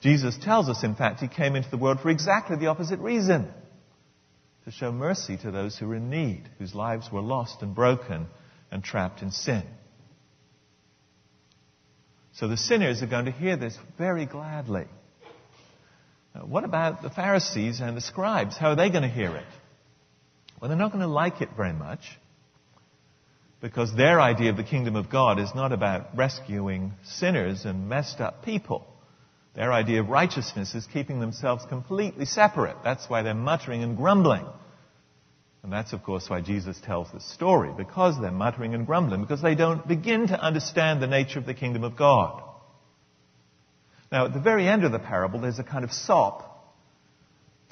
Jesus 0.02 0.38
tells 0.38 0.70
us, 0.70 0.84
in 0.84 0.96
fact, 0.96 1.20
he 1.20 1.28
came 1.28 1.56
into 1.56 1.70
the 1.70 1.78
world 1.78 2.00
for 2.02 2.10
exactly 2.10 2.56
the 2.56 2.68
opposite 2.68 3.00
reason 3.00 3.52
to 4.66 4.72
show 4.72 4.92
mercy 4.92 5.38
to 5.38 5.50
those 5.50 5.78
who 5.78 5.88
were 5.88 5.96
in 5.96 6.10
need, 6.10 6.44
whose 6.60 6.76
lives 6.76 7.12
were 7.12 7.22
lost 7.22 7.62
and 7.62 7.74
broken 7.74 8.28
and 8.70 8.84
trapped 8.84 9.22
in 9.22 9.32
sin. 9.32 9.64
So 12.34 12.48
the 12.48 12.58
sinners 12.58 13.02
are 13.02 13.08
going 13.08 13.26
to 13.26 13.32
hear 13.32 13.58
this 13.58 13.78
very 13.98 14.26
gladly. 14.26 14.86
Now, 16.36 16.42
what 16.42 16.64
about 16.64 17.02
the 17.02 17.10
Pharisees 17.10 17.80
and 17.80 17.98
the 17.98 18.02
scribes? 18.02 18.56
How 18.58 18.70
are 18.70 18.76
they 18.76 18.90
going 18.90 19.02
to 19.02 19.10
hear 19.10 19.36
it? 19.36 19.46
Well, 20.60 20.70
they're 20.70 20.78
not 20.78 20.92
going 20.92 21.02
to 21.02 21.08
like 21.08 21.42
it 21.42 21.50
very 21.58 21.74
much. 21.74 22.02
Because 23.60 23.96
their 23.96 24.22
idea 24.22 24.52
of 24.52 24.58
the 24.58 24.64
kingdom 24.64 24.96
of 24.96 25.10
God 25.10 25.40
is 25.40 25.56
not 25.56 25.72
about 25.72 26.16
rescuing 26.16 26.94
sinners 27.04 27.66
and 27.66 27.90
messed 27.90 28.22
up 28.22 28.46
people. 28.46 28.86
Their 29.58 29.74
idea 29.74 30.02
of 30.02 30.10
righteousness 30.10 30.76
is 30.76 30.86
keeping 30.86 31.20
themselves 31.20 31.66
completely 31.68 32.26
separate. 32.26 32.78
That's 32.84 33.10
why 33.10 33.24
they're 33.24 33.34
muttering 33.34 33.82
and 33.82 33.98
grumbling. 33.98 34.46
And 35.64 35.74
that's, 35.74 35.94
of 35.94 36.04
course, 36.04 36.30
why 36.30 36.42
Jesus 36.42 36.80
tells 36.80 37.12
this 37.12 37.28
story, 37.34 37.72
because 37.76 38.22
they're 38.22 38.30
muttering 38.30 38.76
and 38.76 38.86
grumbling, 38.86 39.22
because 39.22 39.42
they 39.42 39.56
don't 39.56 39.88
begin 39.88 40.28
to 40.28 40.40
understand 40.40 41.02
the 41.02 41.08
nature 41.08 41.40
of 41.40 41.48
the 41.48 41.56
kingdom 41.56 41.84
of 41.84 41.98
God. 41.98 42.44
Now, 44.12 44.26
at 44.26 44.34
the 44.34 44.40
very 44.40 44.68
end 44.68 44.84
of 44.84 44.92
the 44.92 45.00
parable, 45.00 45.42
there's 45.42 45.58
a 45.58 45.64
kind 45.64 45.84
of 45.84 45.92
sop 45.92 46.76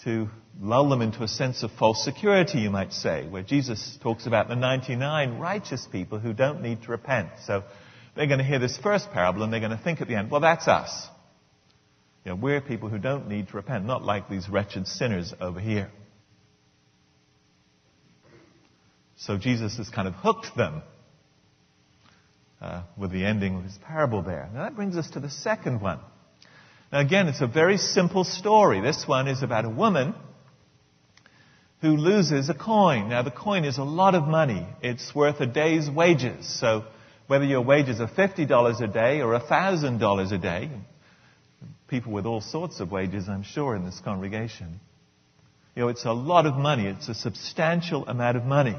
to 0.06 0.28
lull 0.60 0.89
them 0.89 1.04
into 1.04 1.21
a 1.21 1.28
sense 1.28 1.62
of 1.62 1.69
false 1.69 2.04
security, 2.04 2.62
you 2.62 2.71
might 2.71 2.93
say, 2.93 3.28
where 3.28 3.43
Jesus 3.43 4.00
talks 4.02 4.26
about 4.26 4.48
the 4.48 4.56
99 4.56 5.38
righteous 5.38 5.88
people 5.91 6.17
who 6.17 6.34
don't 6.34 6.63
need 6.63 6.82
to 6.82 6.91
repent. 6.91 7.30
So 7.45 7.63
they're 8.15 8.26
going 8.26 8.39
to 8.39 8.43
hear 8.43 8.60
this 8.60 8.76
first 8.76 9.12
parable 9.12 9.43
and 9.43 9.54
they're 9.54 9.60
going 9.60 9.78
to 9.78 9.84
think 9.84 10.02
at 10.02 10.08
the 10.08 10.15
end, 10.15 10.32
well, 10.32 10.41
that's 10.41 10.67
us. 10.67 11.10
You 12.26 12.32
know, 12.32 12.36
we're 12.38 12.60
people 12.60 12.90
who 12.90 12.98
don't 12.98 13.28
need 13.28 13.50
to 13.50 13.54
repent, 13.56 13.86
not 13.86 14.04
like 14.04 14.28
these 14.28 14.50
wretched 14.50 14.88
sinners 14.88 15.32
over 15.40 15.60
here. 15.60 15.92
So 19.18 19.38
Jesus 19.38 19.78
has 19.78 19.90
kind 19.90 20.08
of 20.08 20.16
hooked 20.16 20.58
them 20.58 20.82
uh, 22.60 22.82
with 22.98 23.12
the 23.12 23.24
ending 23.24 23.58
of 23.58 23.64
his 23.64 23.78
parable 23.78 24.24
there. 24.24 24.50
Now 24.54 24.64
that 24.64 24.76
brings 24.76 24.98
us 24.98 25.12
to 25.12 25.20
the 25.20 25.30
second 25.30 25.82
one. 25.82 26.00
Now 26.92 27.00
again, 27.00 27.28
it's 27.28 27.42
a 27.42 27.48
very 27.48 27.78
simple 27.78 28.24
story. 28.24 28.82
This 28.82 29.08
one 29.08 29.28
is 29.28 29.44
about 29.44 29.66
a 29.66 29.70
woman 29.70 30.16
who 31.82 31.96
loses 31.96 32.50
a 32.50 32.56
coin. 32.56 33.10
Now 33.10 33.22
the 33.22 33.32
coin 33.32 33.66
is 33.66 33.78
a 33.78 33.84
lot 33.84 34.16
of 34.16 34.28
money. 34.28 34.66
It's 34.82 35.14
worth 35.14 35.40
a 35.42 35.46
day's 35.46 35.90
wages. 35.92 36.60
So 36.60 36.86
whether 37.28 37.46
your 37.46 37.62
wages 37.62 38.02
are 38.02 38.08
$50 38.08 38.82
a 38.82 38.88
day 38.88 39.22
or 39.22 39.40
$1,000 39.40 40.32
a 40.32 40.38
day, 40.40 40.72
people 41.88 42.12
with 42.12 42.26
all 42.26 42.41
sorts 42.41 42.80
of 42.80 42.91
wages, 42.91 43.30
I'm 43.30 43.43
sure, 43.43 43.76
in 43.76 43.86
this 43.86 44.00
congregation, 44.04 44.80
you 45.76 45.84
know, 45.84 45.89
it's 45.89 46.06
a 46.06 46.13
lot 46.13 46.45
of 46.45 46.56
money. 46.56 46.88
It's 46.88 47.10
a 47.10 47.13
substantial 47.13 48.08
amount 48.08 48.38
of 48.38 48.45
money. 48.45 48.78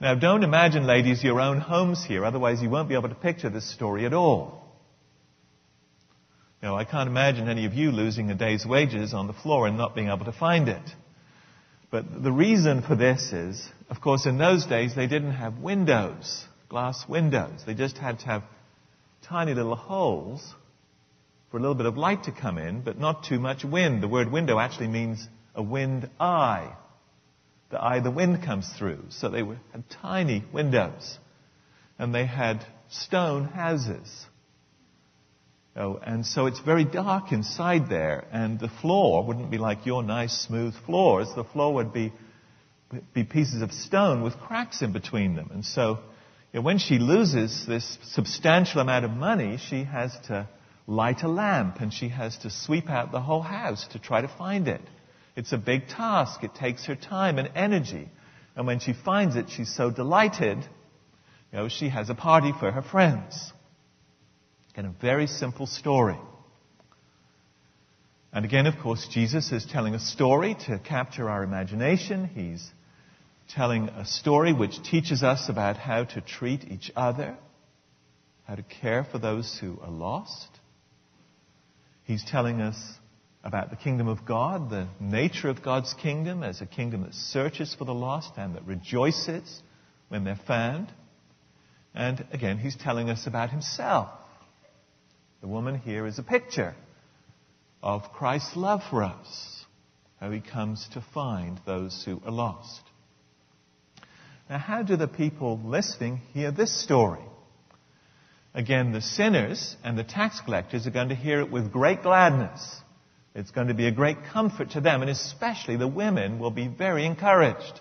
Now, 0.00 0.14
don't 0.14 0.42
imagine, 0.42 0.86
ladies, 0.86 1.22
your 1.22 1.40
own 1.40 1.60
homes 1.60 2.04
here, 2.04 2.24
otherwise 2.24 2.60
you 2.60 2.68
won't 2.68 2.88
be 2.88 2.94
able 2.94 3.08
to 3.08 3.14
picture 3.14 3.48
this 3.48 3.72
story 3.72 4.04
at 4.04 4.12
all. 4.12 4.64
You 6.60 6.68
know, 6.68 6.76
I 6.76 6.84
can't 6.84 7.08
imagine 7.08 7.48
any 7.48 7.66
of 7.66 7.74
you 7.74 7.92
losing 7.92 8.30
a 8.30 8.34
day's 8.34 8.66
wages 8.66 9.14
on 9.14 9.26
the 9.28 9.32
floor 9.32 9.66
and 9.66 9.76
not 9.78 9.94
being 9.94 10.08
able 10.08 10.24
to 10.24 10.32
find 10.32 10.68
it. 10.68 10.82
But 11.90 12.22
the 12.22 12.32
reason 12.32 12.82
for 12.82 12.96
this 12.96 13.32
is, 13.32 13.62
of 13.88 14.00
course, 14.00 14.26
in 14.26 14.36
those 14.36 14.66
days 14.66 14.96
they 14.96 15.06
didn't 15.06 15.32
have 15.32 15.58
windows, 15.58 16.44
glass 16.68 17.04
windows. 17.08 17.60
They 17.64 17.74
just 17.74 17.98
had 17.98 18.18
to 18.20 18.26
have 18.26 18.42
tiny 19.22 19.54
little 19.54 19.76
holes 19.76 20.42
for 21.54 21.58
a 21.58 21.60
little 21.60 21.76
bit 21.76 21.86
of 21.86 21.96
light 21.96 22.24
to 22.24 22.32
come 22.32 22.58
in, 22.58 22.80
but 22.80 22.98
not 22.98 23.22
too 23.22 23.38
much 23.38 23.62
wind. 23.62 24.02
The 24.02 24.08
word 24.08 24.28
window 24.28 24.58
actually 24.58 24.88
means 24.88 25.24
a 25.54 25.62
wind 25.62 26.10
eye 26.18 26.74
the 27.70 27.80
eye 27.80 28.00
the 28.00 28.10
wind 28.10 28.42
comes 28.42 28.68
through. 28.76 29.04
So 29.10 29.28
they 29.28 29.38
had 29.38 29.88
tiny 30.02 30.42
windows. 30.52 31.16
And 31.96 32.12
they 32.12 32.26
had 32.26 32.66
stone 32.88 33.44
houses. 33.44 34.26
Oh, 35.76 36.00
and 36.04 36.26
so 36.26 36.46
it's 36.46 36.58
very 36.58 36.84
dark 36.84 37.30
inside 37.30 37.88
there, 37.88 38.26
and 38.32 38.58
the 38.58 38.68
floor 38.68 39.24
wouldn't 39.24 39.52
be 39.52 39.58
like 39.58 39.86
your 39.86 40.02
nice 40.02 40.36
smooth 40.36 40.74
floors. 40.86 41.28
The 41.36 41.44
floor 41.44 41.74
would 41.74 41.92
be, 41.92 42.12
be 43.14 43.22
pieces 43.22 43.62
of 43.62 43.70
stone 43.70 44.22
with 44.22 44.36
cracks 44.38 44.82
in 44.82 44.92
between 44.92 45.36
them. 45.36 45.50
And 45.52 45.64
so 45.64 46.00
you 46.52 46.58
know, 46.58 46.62
when 46.62 46.78
she 46.78 46.98
loses 46.98 47.64
this 47.64 47.96
substantial 48.02 48.80
amount 48.80 49.04
of 49.04 49.12
money, 49.12 49.58
she 49.58 49.84
has 49.84 50.12
to 50.26 50.48
light 50.86 51.22
a 51.22 51.28
lamp 51.28 51.80
and 51.80 51.92
she 51.92 52.08
has 52.08 52.36
to 52.38 52.50
sweep 52.50 52.90
out 52.90 53.12
the 53.12 53.20
whole 53.20 53.42
house 53.42 53.86
to 53.92 53.98
try 53.98 54.20
to 54.20 54.28
find 54.28 54.68
it. 54.68 54.82
It's 55.36 55.52
a 55.52 55.58
big 55.58 55.88
task. 55.88 56.44
It 56.44 56.54
takes 56.54 56.84
her 56.86 56.94
time 56.94 57.38
and 57.38 57.50
energy. 57.54 58.08
And 58.56 58.66
when 58.66 58.78
she 58.78 58.92
finds 58.92 59.36
it, 59.36 59.50
she's 59.50 59.74
so 59.74 59.90
delighted, 59.90 60.58
you 60.58 61.58
know, 61.58 61.68
she 61.68 61.88
has 61.88 62.10
a 62.10 62.14
party 62.14 62.52
for 62.58 62.70
her 62.70 62.82
friends. 62.82 63.52
And 64.76 64.86
a 64.88 64.94
very 65.00 65.26
simple 65.26 65.66
story. 65.66 66.18
And 68.32 68.44
again, 68.44 68.66
of 68.66 68.78
course, 68.78 69.06
Jesus 69.08 69.52
is 69.52 69.64
telling 69.64 69.94
a 69.94 70.00
story 70.00 70.56
to 70.66 70.80
capture 70.80 71.30
our 71.30 71.44
imagination. 71.44 72.26
He's 72.26 72.68
telling 73.48 73.88
a 73.88 74.04
story 74.04 74.52
which 74.52 74.82
teaches 74.82 75.22
us 75.22 75.48
about 75.48 75.76
how 75.76 76.04
to 76.04 76.20
treat 76.20 76.64
each 76.64 76.90
other, 76.96 77.36
how 78.48 78.56
to 78.56 78.64
care 78.64 79.04
for 79.04 79.18
those 79.18 79.56
who 79.60 79.78
are 79.80 79.90
lost. 79.90 80.48
He's 82.04 82.24
telling 82.24 82.60
us 82.60 82.76
about 83.42 83.70
the 83.70 83.76
kingdom 83.76 84.08
of 84.08 84.24
God, 84.24 84.70
the 84.70 84.88
nature 85.00 85.48
of 85.48 85.62
God's 85.62 85.92
kingdom 85.94 86.42
as 86.42 86.60
a 86.60 86.66
kingdom 86.66 87.02
that 87.02 87.14
searches 87.14 87.74
for 87.74 87.84
the 87.84 87.94
lost 87.94 88.32
and 88.36 88.54
that 88.54 88.64
rejoices 88.64 89.62
when 90.08 90.24
they're 90.24 90.40
found. 90.46 90.88
And 91.94 92.26
again, 92.32 92.58
he's 92.58 92.76
telling 92.76 93.10
us 93.10 93.26
about 93.26 93.50
himself. 93.50 94.08
The 95.40 95.48
woman 95.48 95.78
here 95.78 96.06
is 96.06 96.18
a 96.18 96.22
picture 96.22 96.74
of 97.82 98.12
Christ's 98.12 98.56
love 98.56 98.82
for 98.88 99.02
us, 99.02 99.64
how 100.18 100.30
he 100.30 100.40
comes 100.40 100.88
to 100.94 101.04
find 101.12 101.60
those 101.66 102.02
who 102.04 102.20
are 102.24 102.32
lost. 102.32 102.80
Now, 104.48 104.58
how 104.58 104.82
do 104.82 104.96
the 104.96 105.08
people 105.08 105.60
listening 105.62 106.20
hear 106.32 106.50
this 106.50 106.82
story? 106.82 107.24
Again, 108.54 108.92
the 108.92 109.00
sinners 109.00 109.76
and 109.82 109.98
the 109.98 110.04
tax 110.04 110.40
collectors 110.40 110.86
are 110.86 110.92
going 110.92 111.08
to 111.08 111.16
hear 111.16 111.40
it 111.40 111.50
with 111.50 111.72
great 111.72 112.02
gladness. 112.02 112.80
It's 113.34 113.50
going 113.50 113.66
to 113.66 113.74
be 113.74 113.88
a 113.88 113.92
great 113.92 114.18
comfort 114.32 114.70
to 114.70 114.80
them, 114.80 115.02
and 115.02 115.10
especially 115.10 115.76
the 115.76 115.88
women 115.88 116.38
will 116.38 116.52
be 116.52 116.68
very 116.68 117.04
encouraged. 117.04 117.80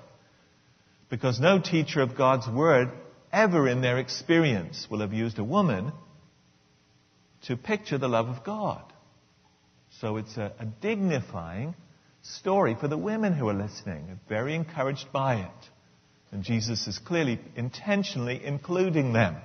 Because 1.12 1.40
no 1.40 1.60
teacher 1.60 2.02
of 2.02 2.18
God's 2.18 2.48
Word 2.48 2.90
ever 3.32 3.68
in 3.68 3.82
their 3.82 4.00
experience 4.00 4.88
will 4.90 5.02
have 5.02 5.14
used 5.14 5.38
a 5.38 5.44
woman 5.44 5.92
to 7.44 7.56
picture 7.56 8.00
the 8.00 8.08
love 8.08 8.28
of 8.28 8.44
God. 8.44 8.82
So 10.02 10.18
it's 10.18 10.38
a, 10.38 10.54
a 10.60 10.66
dignifying 10.66 11.76
story 12.24 12.76
for 12.80 12.88
the 12.88 12.98
women 12.98 13.34
who 13.34 13.48
are 13.48 13.54
listening, 13.54 14.20
very 14.28 14.56
encouraged 14.56 15.12
by 15.12 15.36
it. 15.36 15.70
And 16.32 16.44
Jesus 16.44 16.88
is 16.88 16.98
clearly 16.98 17.40
intentionally 17.56 18.42
including 18.44 19.14
them 19.14 19.36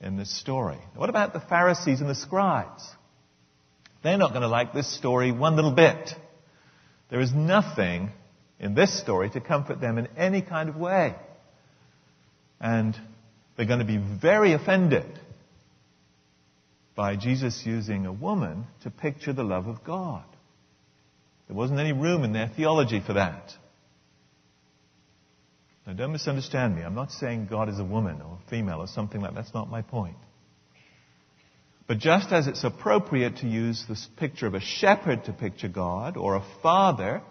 in 0.00 0.16
this 0.16 0.30
story. 0.38 0.78
What 0.94 1.10
about 1.10 1.32
the 1.32 1.40
Pharisees 1.40 2.00
and 2.00 2.08
the 2.08 2.14
scribes? 2.14 2.86
They're 4.02 4.18
not 4.18 4.30
going 4.30 4.42
to 4.42 4.48
like 4.48 4.72
this 4.72 4.92
story 4.96 5.32
one 5.32 5.56
little 5.56 5.74
bit. 5.74 6.10
There 7.10 7.20
is 7.20 7.32
nothing 7.32 8.10
in 8.60 8.74
this 8.74 8.98
story 8.98 9.30
to 9.30 9.40
comfort 9.40 9.80
them 9.80 9.98
in 9.98 10.08
any 10.16 10.42
kind 10.42 10.68
of 10.68 10.76
way. 10.76 11.14
And 12.60 12.96
they're 13.56 13.66
going 13.66 13.80
to 13.80 13.84
be 13.84 13.98
very 13.98 14.52
offended 14.52 15.18
by 16.94 17.16
Jesus 17.16 17.62
using 17.64 18.06
a 18.06 18.12
woman 18.12 18.66
to 18.82 18.90
picture 18.90 19.32
the 19.32 19.44
love 19.44 19.66
of 19.66 19.84
God. 19.84 20.24
There 21.46 21.56
wasn't 21.56 21.80
any 21.80 21.92
room 21.92 22.24
in 22.24 22.32
their 22.32 22.48
theology 22.48 23.00
for 23.04 23.14
that. 23.14 23.52
Now, 25.88 25.94
don't 25.94 26.12
misunderstand 26.12 26.76
me. 26.76 26.82
I'm 26.82 26.94
not 26.94 27.10
saying 27.12 27.48
God 27.50 27.70
is 27.70 27.78
a 27.78 27.84
woman 27.84 28.20
or 28.20 28.38
female 28.50 28.80
or 28.80 28.86
something 28.86 29.22
like 29.22 29.30
that. 29.30 29.40
That's 29.40 29.54
not 29.54 29.70
my 29.70 29.80
point. 29.80 30.18
But 31.86 31.96
just 31.96 32.30
as 32.30 32.46
it's 32.46 32.62
appropriate 32.62 33.38
to 33.38 33.46
use 33.46 33.86
this 33.88 34.06
picture 34.18 34.46
of 34.46 34.52
a 34.52 34.60
shepherd 34.60 35.24
to 35.24 35.32
picture 35.32 35.68
God, 35.68 36.18
or 36.18 36.36
a 36.36 36.44
father 36.62 37.22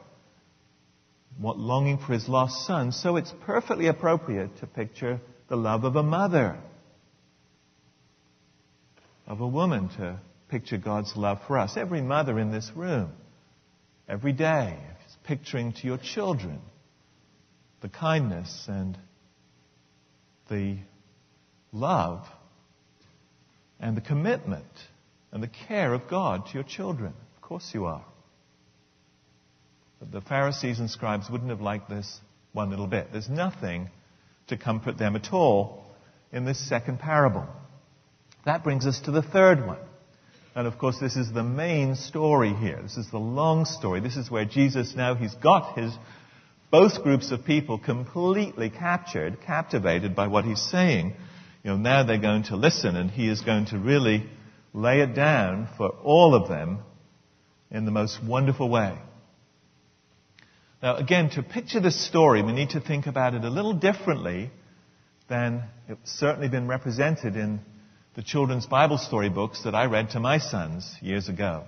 what 1.37 1.59
longing 1.59 1.99
for 1.99 2.13
his 2.13 2.27
lost 2.27 2.65
son, 2.65 2.91
so 2.91 3.15
it's 3.17 3.31
perfectly 3.45 3.85
appropriate 3.85 4.57
to 4.57 4.65
picture 4.65 5.21
the 5.49 5.55
love 5.55 5.83
of 5.83 5.95
a 5.95 6.01
mother, 6.01 6.57
of 9.27 9.39
a 9.39 9.47
woman 9.47 9.89
to 9.97 10.19
picture 10.49 10.77
God's 10.77 11.15
love 11.15 11.41
for 11.45 11.59
us. 11.59 11.77
Every 11.77 12.01
mother 12.01 12.39
in 12.39 12.51
this 12.51 12.71
room, 12.75 13.11
every 14.09 14.33
day, 14.33 14.79
is 15.07 15.15
picturing 15.25 15.73
to 15.73 15.85
your 15.85 15.99
children 15.99 16.59
the 17.81 17.89
kindness 17.89 18.65
and 18.67 18.97
the 20.49 20.77
love 21.71 22.25
and 23.79 23.95
the 23.95 24.01
commitment 24.01 24.65
and 25.31 25.43
the 25.43 25.49
care 25.67 25.93
of 25.93 26.07
God 26.09 26.47
to 26.47 26.53
your 26.53 26.63
children. 26.63 27.13
Of 27.35 27.41
course 27.41 27.69
you 27.73 27.85
are. 27.85 28.05
But 29.99 30.11
the 30.11 30.21
Pharisees 30.21 30.79
and 30.79 30.89
scribes 30.89 31.29
wouldn't 31.29 31.49
have 31.49 31.61
liked 31.61 31.89
this 31.89 32.19
one 32.53 32.69
little 32.69 32.87
bit. 32.87 33.09
There's 33.11 33.29
nothing 33.29 33.89
to 34.47 34.57
comfort 34.57 34.97
them 34.97 35.15
at 35.15 35.33
all 35.33 35.83
in 36.31 36.45
this 36.45 36.67
second 36.67 36.99
parable. 36.99 37.45
That 38.45 38.63
brings 38.63 38.85
us 38.85 38.99
to 39.01 39.11
the 39.11 39.21
third 39.21 39.65
one. 39.65 39.79
And 40.55 40.65
of 40.65 40.79
course, 40.79 40.97
this 40.99 41.15
is 41.15 41.31
the 41.31 41.43
main 41.43 41.95
story 41.95 42.53
here. 42.53 42.79
This 42.81 42.97
is 42.97 43.11
the 43.11 43.19
long 43.19 43.65
story. 43.65 43.99
This 43.99 44.17
is 44.17 44.31
where 44.31 44.45
Jesus 44.45 44.95
now, 44.95 45.13
he's 45.13 45.35
got 45.35 45.77
his 45.77 45.91
both 46.69 47.01
groups 47.03 47.31
of 47.31 47.45
people 47.45 47.77
completely 47.77 48.69
captured, 48.69 49.41
captivated 49.41 50.15
by 50.15 50.27
what 50.27 50.45
he's 50.45 50.61
saying. 50.61 51.13
You 51.63 51.71
know, 51.71 51.77
now 51.77 52.03
they're 52.03 52.17
going 52.17 52.43
to 52.43 52.55
listen 52.55 52.95
and 52.95 53.09
he 53.09 53.29
is 53.29 53.41
going 53.41 53.67
to 53.67 53.77
really 53.77 54.25
lay 54.73 55.01
it 55.01 55.15
down 55.15 55.69
for 55.77 55.89
all 55.89 56.35
of 56.35 56.49
them 56.49 56.79
in 57.71 57.85
the 57.85 57.91
most 57.91 58.23
wonderful 58.23 58.69
way. 58.69 58.97
Now, 60.81 60.97
again, 60.97 61.29
to 61.31 61.43
picture 61.43 61.79
this 61.79 62.07
story, 62.07 62.43
we 62.43 62.51
need 62.51 62.71
to 62.71 62.81
think 62.81 63.07
about 63.07 63.33
it 63.33 63.43
a 63.43 63.49
little 63.49 63.73
differently 63.73 64.51
than 65.27 65.63
it's 65.87 66.11
certainly 66.11 66.49
been 66.49 66.67
represented 66.67 67.35
in 67.35 67.59
the 68.15 68.21
children's 68.21 68.65
Bible 68.65 68.97
story 68.97 69.29
books 69.29 69.63
that 69.63 69.73
I 69.73 69.85
read 69.85 70.11
to 70.11 70.19
my 70.19 70.37
sons 70.37 70.95
years 71.01 71.29
ago. 71.29 71.63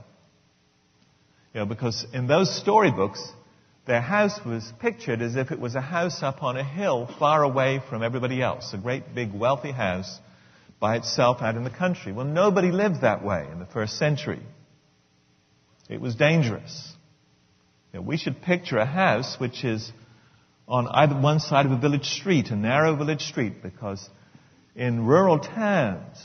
You 1.53 1.61
know, 1.61 1.65
because 1.65 2.05
in 2.13 2.27
those 2.27 2.55
storybooks, 2.55 3.21
their 3.89 4.01
house 4.01 4.39
was 4.45 4.71
pictured 4.79 5.19
as 5.19 5.35
if 5.35 5.49
it 5.49 5.59
was 5.59 5.73
a 5.73 5.81
house 5.81 6.21
up 6.21 6.43
on 6.43 6.55
a 6.55 6.63
hill 6.63 7.09
far 7.17 7.41
away 7.41 7.81
from 7.89 8.03
everybody 8.03 8.39
else, 8.39 8.71
a 8.71 8.77
great 8.77 9.15
big 9.15 9.33
wealthy 9.33 9.71
house 9.71 10.19
by 10.79 10.95
itself 10.95 11.41
out 11.41 11.55
in 11.55 11.63
the 11.63 11.71
country. 11.71 12.11
Well, 12.11 12.27
nobody 12.27 12.71
lived 12.71 13.01
that 13.01 13.25
way 13.25 13.47
in 13.51 13.57
the 13.57 13.65
first 13.65 13.97
century. 13.97 14.41
It 15.89 15.99
was 15.99 16.13
dangerous. 16.13 16.93
You 17.91 17.99
know, 17.99 18.05
we 18.05 18.17
should 18.17 18.43
picture 18.43 18.77
a 18.77 18.85
house 18.85 19.37
which 19.39 19.63
is 19.63 19.91
on 20.67 20.87
either 20.87 21.19
one 21.19 21.39
side 21.39 21.65
of 21.65 21.71
a 21.71 21.77
village 21.79 22.05
street, 22.05 22.51
a 22.51 22.55
narrow 22.55 22.95
village 22.95 23.23
street, 23.23 23.63
because 23.63 24.07
in 24.75 25.03
rural 25.07 25.39
towns, 25.39 26.19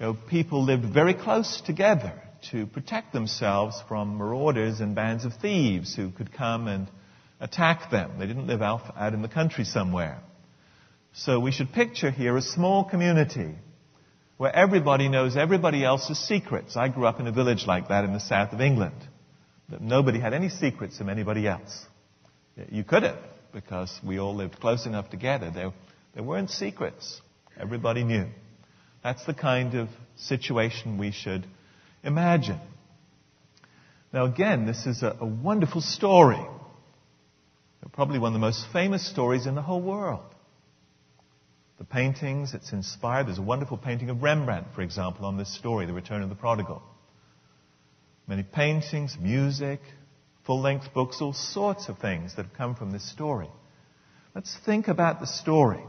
you 0.00 0.06
know, 0.06 0.16
people 0.28 0.64
lived 0.64 0.92
very 0.92 1.14
close 1.14 1.60
together 1.64 2.20
to 2.50 2.66
protect 2.66 3.12
themselves 3.12 3.80
from 3.88 4.16
marauders 4.16 4.80
and 4.80 4.94
bands 4.94 5.24
of 5.24 5.34
thieves 5.34 5.94
who 5.94 6.10
could 6.10 6.32
come 6.32 6.68
and 6.68 6.88
attack 7.40 7.90
them. 7.90 8.18
They 8.18 8.26
didn't 8.26 8.46
live 8.46 8.62
out, 8.62 8.94
out 8.96 9.14
in 9.14 9.22
the 9.22 9.28
country 9.28 9.64
somewhere. 9.64 10.20
So 11.12 11.40
we 11.40 11.50
should 11.52 11.72
picture 11.72 12.10
here 12.10 12.36
a 12.36 12.42
small 12.42 12.84
community 12.84 13.54
where 14.36 14.54
everybody 14.54 15.08
knows 15.08 15.36
everybody 15.36 15.84
else's 15.84 16.18
secrets. 16.18 16.76
I 16.76 16.88
grew 16.88 17.06
up 17.06 17.20
in 17.20 17.26
a 17.26 17.32
village 17.32 17.66
like 17.66 17.88
that 17.88 18.04
in 18.04 18.12
the 18.12 18.20
south 18.20 18.52
of 18.52 18.60
England. 18.60 18.96
That 19.68 19.80
nobody 19.80 20.18
had 20.18 20.32
any 20.32 20.48
secrets 20.48 20.98
from 20.98 21.08
anybody 21.08 21.46
else. 21.46 21.86
You 22.70 22.84
couldn't, 22.84 23.18
because 23.52 23.98
we 24.04 24.18
all 24.18 24.34
lived 24.34 24.60
close 24.60 24.86
enough 24.86 25.10
together. 25.10 25.50
There, 25.50 25.72
there 26.14 26.22
weren't 26.22 26.50
secrets. 26.50 27.20
Everybody 27.58 28.04
knew. 28.04 28.26
That's 29.02 29.24
the 29.26 29.34
kind 29.34 29.74
of 29.74 29.88
situation 30.16 30.98
we 30.98 31.10
should 31.10 31.46
imagine. 32.02 32.60
Now, 34.12 34.24
again, 34.24 34.66
this 34.66 34.86
is 34.86 35.02
a, 35.02 35.16
a 35.20 35.26
wonderful 35.26 35.80
story. 35.80 36.44
Probably 37.92 38.18
one 38.18 38.28
of 38.28 38.34
the 38.34 38.46
most 38.46 38.66
famous 38.72 39.08
stories 39.08 39.46
in 39.46 39.54
the 39.54 39.62
whole 39.62 39.82
world. 39.82 40.22
The 41.78 41.84
paintings, 41.84 42.54
it's 42.54 42.72
inspired. 42.72 43.26
There's 43.26 43.38
a 43.38 43.42
wonderful 43.42 43.78
painting 43.78 44.10
of 44.10 44.22
Rembrandt, 44.22 44.68
for 44.74 44.82
example, 44.82 45.26
on 45.26 45.36
this 45.36 45.52
story, 45.54 45.86
The 45.86 45.92
Return 45.92 46.22
of 46.22 46.28
the 46.28 46.34
Prodigal. 46.34 46.82
Many 48.26 48.42
paintings, 48.42 49.16
music, 49.18 49.80
full 50.46 50.60
length 50.60 50.92
books, 50.94 51.20
all 51.20 51.32
sorts 51.32 51.88
of 51.88 51.98
things 51.98 52.36
that 52.36 52.46
have 52.46 52.54
come 52.54 52.74
from 52.74 52.90
this 52.90 53.08
story. 53.10 53.48
Let's 54.34 54.56
think 54.64 54.88
about 54.88 55.20
the 55.20 55.26
story. 55.26 55.82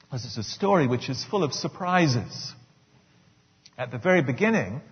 Because 0.00 0.24
it's 0.24 0.38
a 0.38 0.42
story 0.42 0.86
which 0.86 1.08
is 1.08 1.24
full 1.24 1.44
of 1.44 1.52
surprises. 1.52 2.52
At 3.78 3.90
the 3.90 3.98
very 3.98 4.22
beginning, 4.22 4.82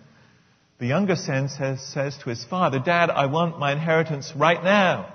the 0.79 0.87
younger 0.87 1.17
son 1.17 1.49
says, 1.49 1.81
says 1.81 2.17
to 2.23 2.29
his 2.29 2.43
father, 2.45 2.79
Dad, 2.79 3.09
I 3.09 3.25
want 3.25 3.59
my 3.59 3.73
inheritance 3.73 4.31
right 4.35 4.63
now. 4.63 5.13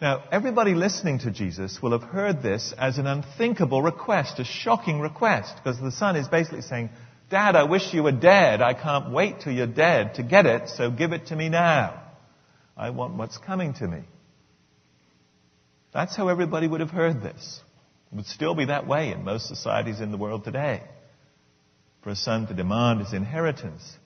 Now, 0.00 0.24
everybody 0.30 0.74
listening 0.74 1.20
to 1.20 1.30
Jesus 1.30 1.80
will 1.80 1.92
have 1.92 2.02
heard 2.02 2.42
this 2.42 2.74
as 2.76 2.98
an 2.98 3.06
unthinkable 3.06 3.80
request, 3.80 4.38
a 4.40 4.44
shocking 4.44 5.00
request, 5.00 5.54
because 5.56 5.80
the 5.80 5.92
son 5.92 6.16
is 6.16 6.28
basically 6.28 6.62
saying, 6.62 6.90
Dad, 7.30 7.56
I 7.56 7.62
wish 7.62 7.94
you 7.94 8.02
were 8.02 8.12
dead. 8.12 8.60
I 8.60 8.74
can't 8.74 9.10
wait 9.10 9.40
till 9.40 9.54
you're 9.54 9.66
dead 9.66 10.16
to 10.16 10.22
get 10.22 10.44
it, 10.44 10.68
so 10.68 10.90
give 10.90 11.12
it 11.12 11.28
to 11.28 11.36
me 11.36 11.48
now. 11.48 12.02
I 12.76 12.90
want 12.90 13.14
what's 13.14 13.38
coming 13.38 13.72
to 13.74 13.88
me. 13.88 14.00
That's 15.94 16.14
how 16.14 16.28
everybody 16.28 16.68
would 16.68 16.80
have 16.80 16.90
heard 16.90 17.22
this. 17.22 17.60
It 18.12 18.16
would 18.16 18.26
still 18.26 18.54
be 18.54 18.66
that 18.66 18.86
way 18.86 19.12
in 19.12 19.24
most 19.24 19.46
societies 19.46 20.00
in 20.00 20.10
the 20.10 20.18
world 20.18 20.44
today. 20.44 20.82
For 22.02 22.10
a 22.10 22.16
son 22.16 22.48
to 22.48 22.54
demand 22.54 23.00
his 23.00 23.14
inheritance 23.14 23.96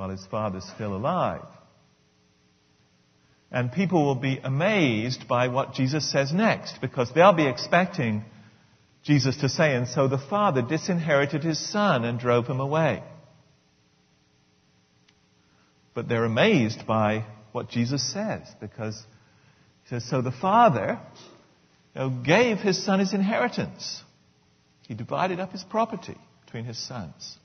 while 0.00 0.08
his 0.08 0.24
father's 0.30 0.64
still 0.64 0.96
alive. 0.96 1.44
And 3.52 3.70
people 3.70 4.02
will 4.06 4.14
be 4.14 4.40
amazed 4.42 5.28
by 5.28 5.48
what 5.48 5.74
Jesus 5.74 6.10
says 6.10 6.32
next 6.32 6.80
because 6.80 7.12
they'll 7.12 7.34
be 7.34 7.46
expecting 7.46 8.24
Jesus 9.02 9.36
to 9.42 9.50
say, 9.50 9.74
and 9.74 9.86
so 9.86 10.08
the 10.08 10.16
father 10.16 10.62
disinherited 10.62 11.44
his 11.44 11.58
son 11.70 12.06
and 12.06 12.18
drove 12.18 12.46
him 12.46 12.60
away. 12.60 13.02
But 15.92 16.08
they're 16.08 16.24
amazed 16.24 16.86
by 16.86 17.26
what 17.52 17.68
Jesus 17.68 18.02
says 18.10 18.40
because 18.58 18.96
he 19.82 19.90
says, 19.90 20.08
so 20.08 20.22
the 20.22 20.32
father 20.32 20.98
you 21.94 22.00
know, 22.00 22.08
gave 22.08 22.56
his 22.56 22.82
son 22.82 23.00
his 23.00 23.12
inheritance. 23.12 24.02
He 24.88 24.94
divided 24.94 25.40
up 25.40 25.52
his 25.52 25.62
property 25.62 26.16
between 26.46 26.64
his 26.64 26.78
sons. 26.88 27.36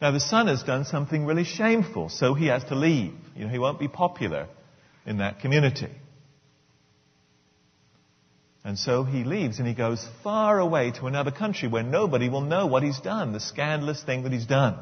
Now 0.00 0.12
the 0.12 0.20
son 0.20 0.46
has 0.46 0.62
done 0.62 0.84
something 0.84 1.26
really 1.26 1.44
shameful, 1.44 2.08
so 2.08 2.34
he 2.34 2.46
has 2.46 2.64
to 2.64 2.74
leave. 2.74 3.14
You 3.34 3.44
know, 3.44 3.50
he 3.50 3.58
won't 3.58 3.80
be 3.80 3.88
popular 3.88 4.46
in 5.06 5.18
that 5.18 5.40
community. 5.40 5.90
And 8.64 8.78
so 8.78 9.04
he 9.04 9.24
leaves 9.24 9.58
and 9.58 9.66
he 9.66 9.74
goes 9.74 10.06
far 10.22 10.58
away 10.60 10.90
to 10.92 11.06
another 11.06 11.30
country 11.30 11.68
where 11.68 11.82
nobody 11.82 12.28
will 12.28 12.42
know 12.42 12.66
what 12.66 12.82
he's 12.82 13.00
done, 13.00 13.32
the 13.32 13.40
scandalous 13.40 14.02
thing 14.02 14.24
that 14.24 14.32
he's 14.32 14.46
done. 14.46 14.78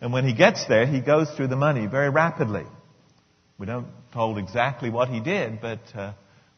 And 0.00 0.12
when 0.12 0.24
he 0.24 0.32
gets 0.32 0.66
there, 0.66 0.86
he 0.86 1.00
goes 1.00 1.30
through 1.30 1.48
the 1.48 1.56
money 1.56 1.86
very 1.86 2.08
rapidly. 2.08 2.64
We 3.58 3.66
don't 3.66 3.88
told 4.12 4.38
exactly 4.38 4.90
what 4.90 5.08
he 5.08 5.20
did, 5.20 5.60
but, 5.60 5.80
uh, 5.94 6.12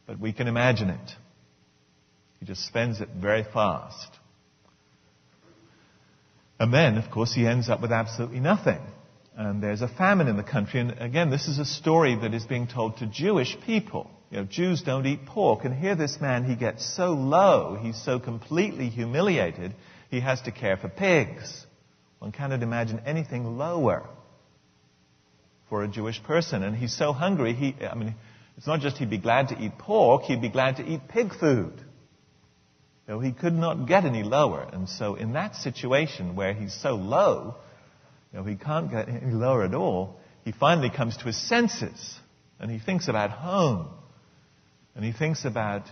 but 0.07 0.19
we 0.19 0.33
can 0.33 0.47
imagine 0.47 0.89
it. 0.89 1.11
He 2.39 2.45
just 2.45 2.65
spends 2.65 2.99
it 3.01 3.09
very 3.15 3.43
fast. 3.43 4.09
And 6.63 6.73
then, 6.73 6.97
of 6.97 7.11
course, 7.11 7.33
he 7.33 7.45
ends 7.45 7.67
up 7.67 7.81
with 7.81 7.91
absolutely 7.91 8.39
nothing. 8.39 8.79
And 9.35 9.61
there's 9.61 9.81
a 9.81 9.87
famine 9.89 10.29
in 10.29 10.37
the 10.37 10.43
country. 10.43 10.79
And 10.79 10.97
again, 10.97 11.29
this 11.29 11.49
is 11.49 11.59
a 11.59 11.65
story 11.65 12.15
that 12.15 12.33
is 12.33 12.45
being 12.45 12.67
told 12.67 12.99
to 12.99 13.05
Jewish 13.05 13.57
people. 13.65 14.09
You 14.31 14.37
know, 14.37 14.43
Jews 14.45 14.81
don't 14.81 15.05
eat 15.05 15.25
pork. 15.25 15.65
And 15.65 15.75
here 15.75 15.95
this 15.95 16.21
man, 16.21 16.45
he 16.45 16.55
gets 16.55 16.85
so 16.95 17.11
low, 17.11 17.77
he's 17.81 18.01
so 18.01 18.17
completely 18.17 18.87
humiliated, 18.87 19.75
he 20.09 20.21
has 20.21 20.41
to 20.43 20.53
care 20.53 20.77
for 20.77 20.87
pigs. 20.87 21.65
One 22.19 22.31
cannot 22.31 22.63
imagine 22.63 23.01
anything 23.05 23.57
lower 23.57 24.07
for 25.67 25.83
a 25.83 25.89
Jewish 25.89 26.23
person. 26.23 26.63
And 26.63 26.77
he's 26.77 26.95
so 26.95 27.11
hungry, 27.11 27.55
he, 27.55 27.75
I 27.85 27.93
mean, 27.93 28.15
it's 28.55 28.67
not 28.67 28.79
just 28.79 28.95
he'd 28.99 29.09
be 29.09 29.17
glad 29.17 29.49
to 29.49 29.59
eat 29.59 29.77
pork, 29.79 30.23
he'd 30.23 30.41
be 30.41 30.47
glad 30.47 30.77
to 30.77 30.85
eat 30.85 31.09
pig 31.09 31.37
food. 31.37 31.73
You 33.07 33.19
he 33.19 33.31
could 33.31 33.53
not 33.53 33.87
get 33.87 34.05
any 34.05 34.23
lower. 34.23 34.67
And 34.71 34.87
so 34.87 35.15
in 35.15 35.33
that 35.33 35.55
situation 35.55 36.35
where 36.35 36.53
he's 36.53 36.73
so 36.73 36.95
low, 36.95 37.55
you 38.31 38.39
know, 38.39 38.45
he 38.45 38.55
can't 38.55 38.89
get 38.89 39.09
any 39.09 39.33
lower 39.33 39.63
at 39.63 39.73
all, 39.73 40.19
he 40.45 40.51
finally 40.51 40.89
comes 40.89 41.17
to 41.17 41.25
his 41.25 41.37
senses 41.37 42.19
and 42.59 42.71
he 42.71 42.79
thinks 42.79 43.07
about 43.07 43.31
home. 43.31 43.89
And 44.95 45.03
he 45.03 45.11
thinks 45.11 45.43
about 45.43 45.83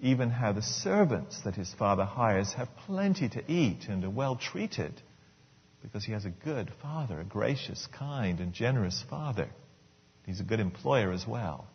even 0.00 0.30
how 0.30 0.52
the 0.52 0.62
servants 0.62 1.40
that 1.42 1.54
his 1.54 1.72
father 1.74 2.04
hires 2.04 2.52
have 2.54 2.68
plenty 2.86 3.28
to 3.28 3.42
eat 3.50 3.88
and 3.88 4.04
are 4.04 4.10
well 4.10 4.36
treated 4.36 5.00
because 5.82 6.04
he 6.04 6.12
has 6.12 6.24
a 6.24 6.30
good 6.30 6.70
father, 6.82 7.20
a 7.20 7.24
gracious, 7.24 7.88
kind, 7.92 8.40
and 8.40 8.52
generous 8.52 9.02
father. 9.08 9.48
He's 10.26 10.40
a 10.40 10.44
good 10.44 10.60
employer 10.60 11.10
as 11.12 11.26
well. 11.26 11.66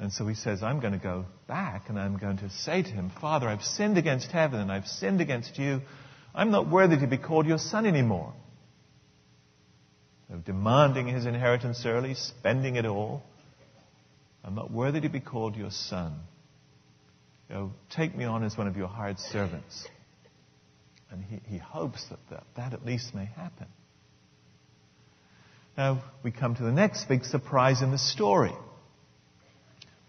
And 0.00 0.10
so 0.10 0.26
he 0.26 0.34
says, 0.34 0.62
I'm 0.62 0.80
going 0.80 0.94
to 0.94 0.98
go 0.98 1.26
back 1.46 1.90
and 1.90 2.00
I'm 2.00 2.16
going 2.16 2.38
to 2.38 2.48
say 2.48 2.82
to 2.82 2.88
him, 2.88 3.12
Father, 3.20 3.46
I've 3.46 3.62
sinned 3.62 3.98
against 3.98 4.32
heaven 4.32 4.58
and 4.58 4.72
I've 4.72 4.86
sinned 4.86 5.20
against 5.20 5.58
you. 5.58 5.82
I'm 6.34 6.50
not 6.50 6.70
worthy 6.70 6.96
to 6.96 7.06
be 7.06 7.18
called 7.18 7.46
your 7.46 7.58
son 7.58 7.84
anymore. 7.84 8.32
Of 10.32 10.46
demanding 10.46 11.06
his 11.06 11.26
inheritance 11.26 11.84
early, 11.84 12.14
spending 12.14 12.76
it 12.76 12.86
all. 12.86 13.22
I'm 14.42 14.54
not 14.54 14.70
worthy 14.70 15.02
to 15.02 15.10
be 15.10 15.20
called 15.20 15.54
your 15.54 15.70
son. 15.70 16.18
Take 17.90 18.16
me 18.16 18.24
on 18.24 18.42
as 18.42 18.56
one 18.56 18.68
of 18.68 18.78
your 18.78 18.88
hired 18.88 19.18
servants. 19.18 19.86
And 21.10 21.22
he, 21.22 21.40
he 21.44 21.58
hopes 21.58 22.02
that, 22.08 22.20
that 22.30 22.44
that 22.56 22.72
at 22.72 22.86
least 22.86 23.14
may 23.14 23.26
happen. 23.26 23.66
Now, 25.76 26.02
we 26.22 26.30
come 26.30 26.54
to 26.54 26.62
the 26.62 26.72
next 26.72 27.06
big 27.06 27.24
surprise 27.24 27.82
in 27.82 27.90
the 27.90 27.98
story 27.98 28.54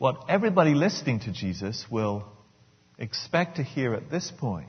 what 0.02 0.26
everybody 0.28 0.74
listening 0.74 1.20
to 1.20 1.32
Jesus 1.32 1.86
will 1.92 2.28
expect 2.98 3.58
to 3.58 3.64
hear 3.64 3.94
at 3.94 4.10
this 4.10 4.32
point 4.36 4.66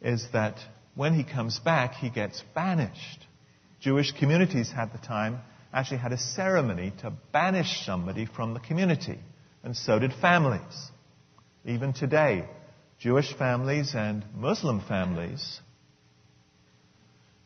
is 0.00 0.24
that 0.32 0.54
when 0.94 1.12
he 1.12 1.24
comes 1.24 1.58
back, 1.58 1.94
he 1.94 2.08
gets 2.08 2.40
banished. 2.54 3.26
Jewish 3.80 4.12
communities 4.12 4.70
at 4.76 4.92
the 4.92 4.98
time 4.98 5.40
actually 5.72 5.98
had 5.98 6.12
a 6.12 6.18
ceremony 6.18 6.92
to 7.00 7.12
banish 7.32 7.84
somebody 7.84 8.26
from 8.26 8.54
the 8.54 8.60
community. 8.60 9.18
And 9.64 9.76
so 9.76 9.98
did 9.98 10.12
families. 10.12 10.92
Even 11.64 11.92
today, 11.92 12.44
Jewish 13.00 13.36
families 13.36 13.92
and 13.92 14.24
Muslim 14.36 14.80
families, 14.86 15.58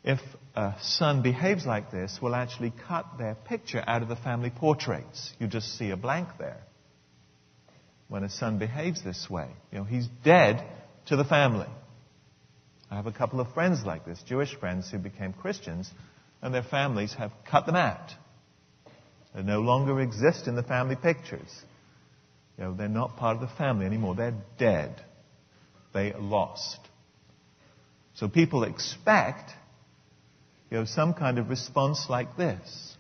if 0.05 0.20
a 0.54 0.74
son 0.82 1.22
behaves 1.22 1.64
like 1.64 1.90
this, 1.90 2.18
will 2.20 2.34
actually 2.34 2.72
cut 2.86 3.06
their 3.18 3.34
picture 3.34 3.82
out 3.86 4.02
of 4.02 4.08
the 4.08 4.16
family 4.16 4.50
portraits. 4.50 5.32
You 5.38 5.46
just 5.46 5.78
see 5.78 5.90
a 5.90 5.96
blank 5.96 6.28
there. 6.38 6.60
When 8.08 8.24
a 8.24 8.28
son 8.28 8.58
behaves 8.58 9.02
this 9.02 9.28
way, 9.30 9.48
you 9.70 9.78
know, 9.78 9.84
he's 9.84 10.06
dead 10.22 10.62
to 11.06 11.16
the 11.16 11.24
family. 11.24 11.68
I 12.90 12.96
have 12.96 13.06
a 13.06 13.12
couple 13.12 13.40
of 13.40 13.52
friends 13.54 13.84
like 13.86 14.04
this, 14.04 14.22
Jewish 14.28 14.54
friends 14.54 14.90
who 14.90 14.98
became 14.98 15.32
Christians, 15.32 15.90
and 16.42 16.52
their 16.52 16.62
families 16.62 17.14
have 17.14 17.32
cut 17.50 17.64
them 17.64 17.76
out. 17.76 18.10
They 19.34 19.42
no 19.42 19.60
longer 19.60 19.98
exist 20.00 20.46
in 20.46 20.56
the 20.56 20.62
family 20.62 20.96
pictures. 20.96 21.48
You 22.58 22.64
know, 22.64 22.74
they're 22.74 22.88
not 22.88 23.16
part 23.16 23.36
of 23.36 23.40
the 23.40 23.54
family 23.56 23.86
anymore. 23.86 24.14
They're 24.14 24.34
dead. 24.58 25.00
They 25.94 26.12
lost. 26.12 26.78
So 28.14 28.28
people 28.28 28.64
expect, 28.64 29.50
you 30.72 30.78
know, 30.78 30.85
some 30.87 31.12
kind 31.12 31.38
of 31.38 31.50
response 31.50 32.06
like 32.08 32.38
this. 32.38 32.96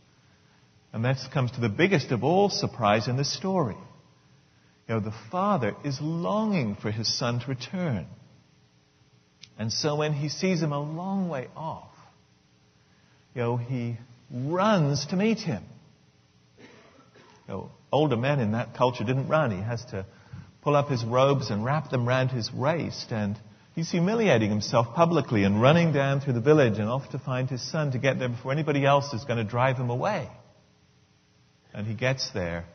And 0.92 1.06
that 1.06 1.16
comes 1.32 1.52
to 1.52 1.60
the 1.62 1.70
biggest 1.70 2.10
of 2.10 2.22
all 2.22 2.50
surprise 2.50 3.08
in 3.08 3.16
the 3.16 3.24
story. 3.24 3.78
You 4.86 4.94
know, 4.96 5.00
the 5.00 5.14
father 5.30 5.74
is 5.82 5.98
longing 5.98 6.76
for 6.76 6.90
his 6.90 7.18
son 7.18 7.40
to 7.40 7.46
return. 7.46 8.04
And 9.58 9.72
so 9.72 9.96
when 9.96 10.12
he 10.12 10.28
sees 10.28 10.62
him 10.62 10.72
a 10.72 10.82
long 10.82 11.30
way 11.30 11.48
off, 11.56 11.94
you 13.34 13.40
know, 13.40 13.56
he 13.56 13.96
runs 14.30 15.06
to 15.06 15.16
meet 15.16 15.38
him. 15.38 15.64
You 16.58 16.64
know, 17.48 17.70
older 17.90 18.18
men 18.18 18.38
in 18.38 18.52
that 18.52 18.76
culture 18.76 19.02
didn't 19.02 19.28
run. 19.28 19.50
He 19.50 19.62
has 19.62 19.82
to 19.86 20.04
pull 20.60 20.76
up 20.76 20.90
his 20.90 21.02
robes 21.06 21.48
and 21.48 21.64
wrap 21.64 21.90
them 21.90 22.06
round 22.06 22.32
his 22.32 22.52
waist. 22.52 23.12
And 23.12 23.38
he's 23.74 23.90
humiliating 23.90 24.50
himself 24.50 24.94
publicly 24.94 25.44
and 25.44 25.60
running 25.60 25.92
down 25.92 26.20
through 26.20 26.34
the 26.34 26.40
village 26.40 26.78
and 26.78 26.88
off 26.88 27.10
to 27.10 27.18
find 27.18 27.48
his 27.48 27.62
son 27.70 27.92
to 27.92 27.98
get 27.98 28.18
there 28.18 28.28
before 28.28 28.52
anybody 28.52 28.84
else 28.84 29.12
is 29.12 29.24
going 29.24 29.38
to 29.38 29.44
drive 29.44 29.76
him 29.76 29.90
away. 29.90 30.28
And 31.74 31.86
he 31.86 31.94
gets 31.94 32.30
there, 32.32 32.66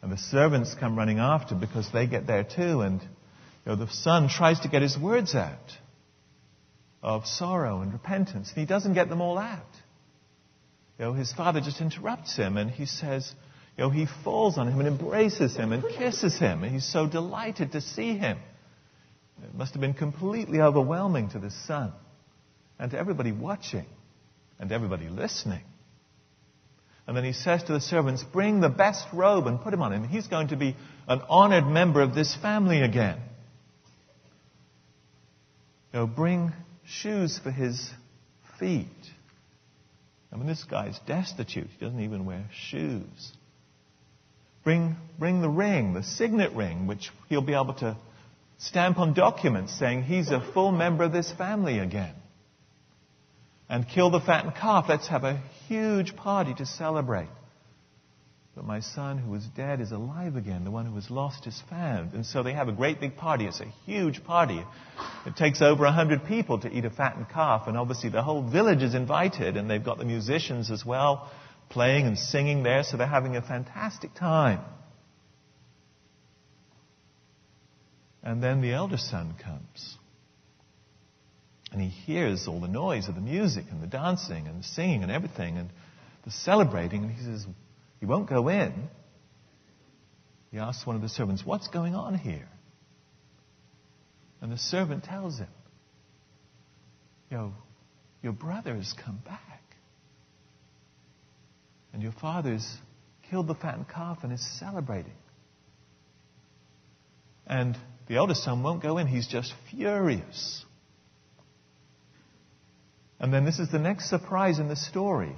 and 0.00 0.10
the 0.10 0.16
servants 0.16 0.74
come 0.74 0.96
running 0.96 1.18
after 1.18 1.54
because 1.54 1.90
they 1.92 2.06
get 2.06 2.26
there 2.26 2.44
too. 2.44 2.80
And 2.80 3.02
you 3.02 3.08
know, 3.66 3.76
the 3.76 3.88
son 3.88 4.28
tries 4.28 4.60
to 4.60 4.68
get 4.68 4.82
his 4.82 4.98
words 4.98 5.34
out 5.34 5.72
of 7.02 7.26
sorrow 7.26 7.80
and 7.80 7.92
repentance. 7.92 8.48
And 8.48 8.58
he 8.58 8.66
doesn't 8.66 8.94
get 8.94 9.08
them 9.08 9.20
all 9.20 9.38
out. 9.38 9.60
You 10.98 11.06
know, 11.06 11.12
his 11.12 11.32
father 11.32 11.60
just 11.60 11.80
interrupts 11.80 12.36
him 12.36 12.56
and 12.56 12.70
he 12.70 12.86
says, 12.86 13.32
you 13.76 13.84
know, 13.84 13.90
he 13.90 14.06
falls 14.24 14.58
on 14.58 14.68
him 14.68 14.78
and 14.78 14.88
embraces 14.88 15.56
him 15.56 15.72
and 15.72 15.82
kisses 15.82 16.38
him. 16.38 16.62
And 16.62 16.72
he's 16.72 16.90
so 16.90 17.06
delighted 17.06 17.72
to 17.72 17.80
see 17.80 18.16
him. 18.16 18.38
It 19.42 19.54
must 19.54 19.72
have 19.74 19.80
been 19.80 19.94
completely 19.94 20.60
overwhelming 20.60 21.30
to 21.30 21.38
the 21.38 21.50
son 21.50 21.92
and 22.78 22.90
to 22.90 22.98
everybody 22.98 23.32
watching 23.32 23.86
and 24.58 24.70
everybody 24.70 25.08
listening. 25.08 25.62
And 27.06 27.16
then 27.16 27.24
he 27.24 27.32
says 27.32 27.64
to 27.64 27.72
the 27.72 27.80
servants, 27.80 28.22
Bring 28.22 28.60
the 28.60 28.68
best 28.68 29.06
robe 29.12 29.46
and 29.46 29.60
put 29.60 29.74
him 29.74 29.82
on 29.82 29.92
him. 29.92 30.04
He's 30.04 30.28
going 30.28 30.48
to 30.48 30.56
be 30.56 30.76
an 31.08 31.20
honored 31.28 31.66
member 31.66 32.00
of 32.00 32.14
this 32.14 32.34
family 32.34 32.80
again. 32.80 33.18
You 35.92 36.00
know, 36.00 36.06
bring 36.06 36.52
shoes 36.86 37.38
for 37.42 37.50
his 37.50 37.90
feet. 38.58 38.86
I 40.32 40.36
mean, 40.36 40.46
this 40.46 40.64
guy's 40.64 40.98
destitute. 41.06 41.68
He 41.76 41.84
doesn't 41.84 42.00
even 42.00 42.24
wear 42.24 42.46
shoes. 42.70 43.32
Bring, 44.64 44.96
bring 45.18 45.42
the 45.42 45.48
ring, 45.48 45.92
the 45.92 46.04
signet 46.04 46.52
ring, 46.52 46.86
which 46.86 47.10
he'll 47.28 47.42
be 47.42 47.54
able 47.54 47.74
to 47.74 47.96
stamp 48.62 48.98
on 48.98 49.14
documents 49.14 49.76
saying 49.78 50.04
he's 50.04 50.30
a 50.30 50.40
full 50.52 50.72
member 50.72 51.04
of 51.04 51.12
this 51.12 51.30
family 51.32 51.78
again. 51.78 52.14
And 53.68 53.88
kill 53.88 54.10
the 54.10 54.20
fattened 54.20 54.54
calf. 54.54 54.86
Let's 54.88 55.08
have 55.08 55.24
a 55.24 55.42
huge 55.66 56.14
party 56.14 56.54
to 56.54 56.66
celebrate. 56.66 57.28
But 58.54 58.66
my 58.66 58.80
son 58.80 59.16
who 59.16 59.30
was 59.30 59.44
dead 59.56 59.80
is 59.80 59.92
alive 59.92 60.36
again. 60.36 60.64
The 60.64 60.70
one 60.70 60.84
who 60.84 60.92
was 60.92 61.10
lost 61.10 61.46
is 61.46 61.60
found. 61.70 62.12
And 62.12 62.26
so 62.26 62.42
they 62.42 62.52
have 62.52 62.68
a 62.68 62.72
great 62.72 63.00
big 63.00 63.16
party. 63.16 63.46
It's 63.46 63.60
a 63.60 63.72
huge 63.86 64.22
party. 64.24 64.62
It 65.26 65.36
takes 65.36 65.62
over 65.62 65.86
a 65.86 65.92
hundred 65.92 66.26
people 66.26 66.58
to 66.60 66.70
eat 66.70 66.84
a 66.84 66.90
fattened 66.90 67.30
calf. 67.30 67.66
And 67.66 67.78
obviously 67.78 68.10
the 68.10 68.22
whole 68.22 68.42
village 68.42 68.82
is 68.82 68.94
invited. 68.94 69.56
And 69.56 69.70
they've 69.70 69.82
got 69.82 69.96
the 69.96 70.04
musicians 70.04 70.70
as 70.70 70.84
well 70.84 71.30
playing 71.70 72.06
and 72.06 72.18
singing 72.18 72.62
there. 72.62 72.82
So 72.84 72.98
they're 72.98 73.06
having 73.06 73.36
a 73.36 73.42
fantastic 73.42 74.14
time. 74.14 74.60
And 78.22 78.42
then 78.42 78.60
the 78.60 78.72
elder 78.72 78.98
son 78.98 79.34
comes. 79.42 79.96
And 81.72 81.80
he 81.80 81.88
hears 81.88 82.46
all 82.46 82.60
the 82.60 82.68
noise 82.68 83.08
of 83.08 83.14
the 83.14 83.20
music 83.20 83.64
and 83.70 83.82
the 83.82 83.86
dancing 83.86 84.46
and 84.46 84.60
the 84.60 84.66
singing 84.68 85.02
and 85.02 85.10
everything 85.10 85.56
and 85.56 85.70
the 86.24 86.30
celebrating. 86.30 87.02
And 87.02 87.12
he 87.12 87.24
says, 87.24 87.46
he 87.98 88.06
won't 88.06 88.28
go 88.28 88.48
in. 88.48 88.72
He 90.50 90.58
asks 90.58 90.86
one 90.86 90.96
of 90.96 91.02
the 91.02 91.08
servants, 91.08 91.46
What's 91.46 91.68
going 91.68 91.94
on 91.94 92.14
here? 92.14 92.48
And 94.42 94.52
the 94.52 94.58
servant 94.58 95.04
tells 95.04 95.38
him, 95.38 95.48
Yo, 97.30 97.54
your 98.22 98.32
brother 98.32 98.74
has 98.74 98.92
come 99.04 99.18
back. 99.24 99.62
And 101.94 102.02
your 102.02 102.12
father's 102.12 102.68
killed 103.30 103.46
the 103.46 103.54
fattened 103.54 103.88
calf 103.88 104.18
and 104.22 104.32
is 104.32 104.46
celebrating. 104.58 105.14
And 107.46 107.78
the 108.08 108.16
eldest 108.16 108.44
son 108.44 108.62
won't 108.62 108.82
go 108.82 108.98
in. 108.98 109.06
He's 109.06 109.26
just 109.26 109.52
furious. 109.70 110.64
And 113.20 113.32
then 113.32 113.44
this 113.44 113.58
is 113.58 113.70
the 113.70 113.78
next 113.78 114.10
surprise 114.10 114.58
in 114.58 114.68
the 114.68 114.76
story. 114.76 115.36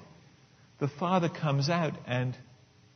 The 0.81 0.88
father 0.88 1.29
comes 1.29 1.68
out 1.68 1.92
and 2.07 2.37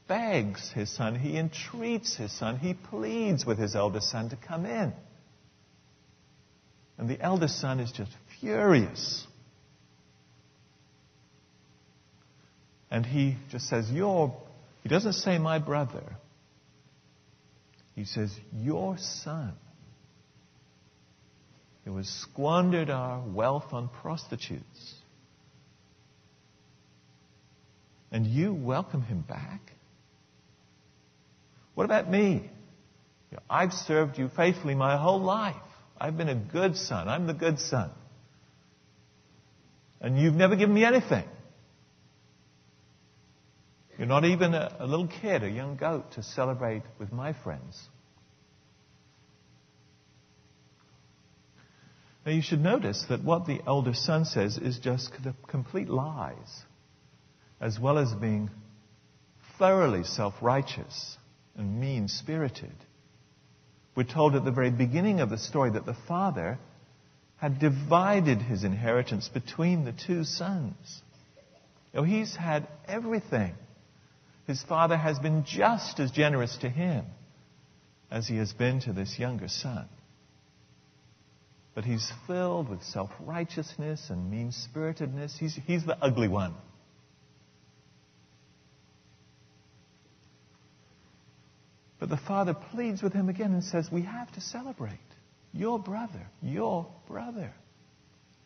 begs 0.08 0.72
his 0.72 0.90
son, 0.90 1.14
he 1.14 1.36
entreats 1.38 2.16
his 2.16 2.32
son, 2.32 2.58
he 2.58 2.72
pleads 2.72 3.44
with 3.44 3.58
his 3.58 3.76
eldest 3.76 4.10
son 4.10 4.30
to 4.30 4.36
come 4.36 4.64
in. 4.64 4.94
And 6.96 7.08
the 7.08 7.20
eldest 7.20 7.60
son 7.60 7.78
is 7.78 7.92
just 7.92 8.10
furious. 8.40 9.26
And 12.90 13.04
he 13.04 13.36
just 13.50 13.68
says, 13.68 13.90
You're, 13.90 14.34
he 14.82 14.88
doesn't 14.88 15.12
say 15.12 15.38
my 15.38 15.58
brother. 15.58 16.16
He 17.98 18.04
says, 18.04 18.32
Your 18.56 18.96
son, 18.96 19.54
who 21.84 21.96
has 21.96 22.06
squandered 22.06 22.90
our 22.90 23.20
wealth 23.26 23.72
on 23.72 23.88
prostitutes. 23.88 24.94
And 28.12 28.24
you 28.24 28.54
welcome 28.54 29.02
him 29.02 29.22
back? 29.22 29.72
What 31.74 31.82
about 31.86 32.08
me? 32.08 32.48
I've 33.50 33.72
served 33.72 34.16
you 34.16 34.30
faithfully 34.36 34.76
my 34.76 34.96
whole 34.96 35.20
life. 35.20 35.56
I've 36.00 36.16
been 36.16 36.28
a 36.28 36.36
good 36.36 36.76
son. 36.76 37.08
I'm 37.08 37.26
the 37.26 37.34
good 37.34 37.58
son. 37.58 37.90
And 40.00 40.16
you've 40.16 40.36
never 40.36 40.54
given 40.54 40.72
me 40.72 40.84
anything. 40.84 41.24
You're 43.98 44.06
not 44.06 44.24
even 44.24 44.54
a, 44.54 44.76
a, 44.78 44.86
little 44.86 45.08
kid, 45.08 45.42
a 45.42 45.50
young 45.50 45.76
goat, 45.76 46.12
to 46.12 46.22
celebrate 46.22 46.84
with 47.00 47.12
my 47.12 47.32
friends. 47.32 47.76
Now 52.24 52.30
you 52.30 52.42
should 52.42 52.60
notice 52.60 53.04
that 53.08 53.24
what 53.24 53.46
the 53.46 53.60
elder 53.66 53.94
son 53.94 54.24
says 54.24 54.56
is 54.56 54.78
just 54.78 55.10
complete 55.48 55.88
lies, 55.88 56.62
as 57.60 57.80
well 57.80 57.98
as 57.98 58.12
being 58.14 58.50
thoroughly 59.58 60.04
self 60.04 60.34
righteous 60.40 61.16
and 61.56 61.80
mean 61.80 62.06
spirited. 62.06 62.74
We're 63.96 64.04
told 64.04 64.36
at 64.36 64.44
the 64.44 64.52
very 64.52 64.70
beginning 64.70 65.18
of 65.18 65.28
the 65.28 65.38
story 65.38 65.70
that 65.70 65.86
the 65.86 65.96
father 66.06 66.58
had 67.38 67.58
divided 67.58 68.42
his 68.42 68.62
inheritance 68.62 69.28
between 69.28 69.84
the 69.84 69.92
two 69.92 70.22
sons. 70.22 71.02
You 71.92 72.04
he's 72.04 72.36
had 72.36 72.68
everything. 72.86 73.54
His 74.48 74.62
father 74.62 74.96
has 74.96 75.18
been 75.18 75.44
just 75.44 76.00
as 76.00 76.10
generous 76.10 76.56
to 76.62 76.70
him 76.70 77.04
as 78.10 78.26
he 78.26 78.38
has 78.38 78.50
been 78.54 78.80
to 78.80 78.94
this 78.94 79.18
younger 79.18 79.46
son. 79.46 79.86
But 81.74 81.84
he's 81.84 82.10
filled 82.26 82.70
with 82.70 82.82
self 82.82 83.10
righteousness 83.20 84.06
and 84.08 84.30
mean 84.30 84.52
spiritedness. 84.52 85.36
He's, 85.38 85.54
he's 85.66 85.84
the 85.84 85.98
ugly 86.02 86.28
one. 86.28 86.54
But 92.00 92.08
the 92.08 92.16
father 92.16 92.54
pleads 92.54 93.02
with 93.02 93.12
him 93.12 93.28
again 93.28 93.52
and 93.52 93.62
says, 93.62 93.90
We 93.92 94.02
have 94.02 94.32
to 94.32 94.40
celebrate. 94.40 94.98
Your 95.52 95.78
brother, 95.78 96.26
your 96.40 96.86
brother, 97.06 97.52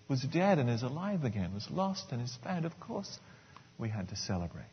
was 0.08 0.20
dead 0.20 0.58
and 0.58 0.68
is 0.68 0.82
alive 0.82 1.22
again, 1.22 1.54
was 1.54 1.68
lost 1.70 2.06
and 2.10 2.20
is 2.20 2.36
found. 2.42 2.64
Of 2.64 2.80
course, 2.80 3.20
we 3.78 3.88
had 3.88 4.08
to 4.08 4.16
celebrate. 4.16 4.64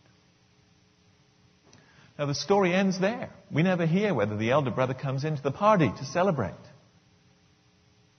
Now, 2.19 2.25
the 2.25 2.35
story 2.35 2.73
ends 2.73 2.99
there. 2.99 3.29
We 3.49 3.63
never 3.63 3.85
hear 3.85 4.13
whether 4.13 4.35
the 4.35 4.51
elder 4.51 4.71
brother 4.71 4.93
comes 4.93 5.23
into 5.23 5.41
the 5.41 5.51
party 5.51 5.89
to 5.89 6.05
celebrate, 6.05 6.51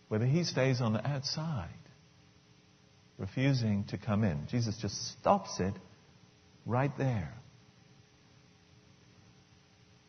whether 0.08 0.24
he 0.24 0.44
stays 0.44 0.80
on 0.80 0.94
the 0.94 1.06
outside, 1.06 1.68
refusing 3.18 3.84
to 3.90 3.98
come 3.98 4.24
in. 4.24 4.46
Jesus 4.50 4.78
just 4.78 5.18
stops 5.18 5.60
it 5.60 5.74
right 6.64 6.96
there. 6.96 7.34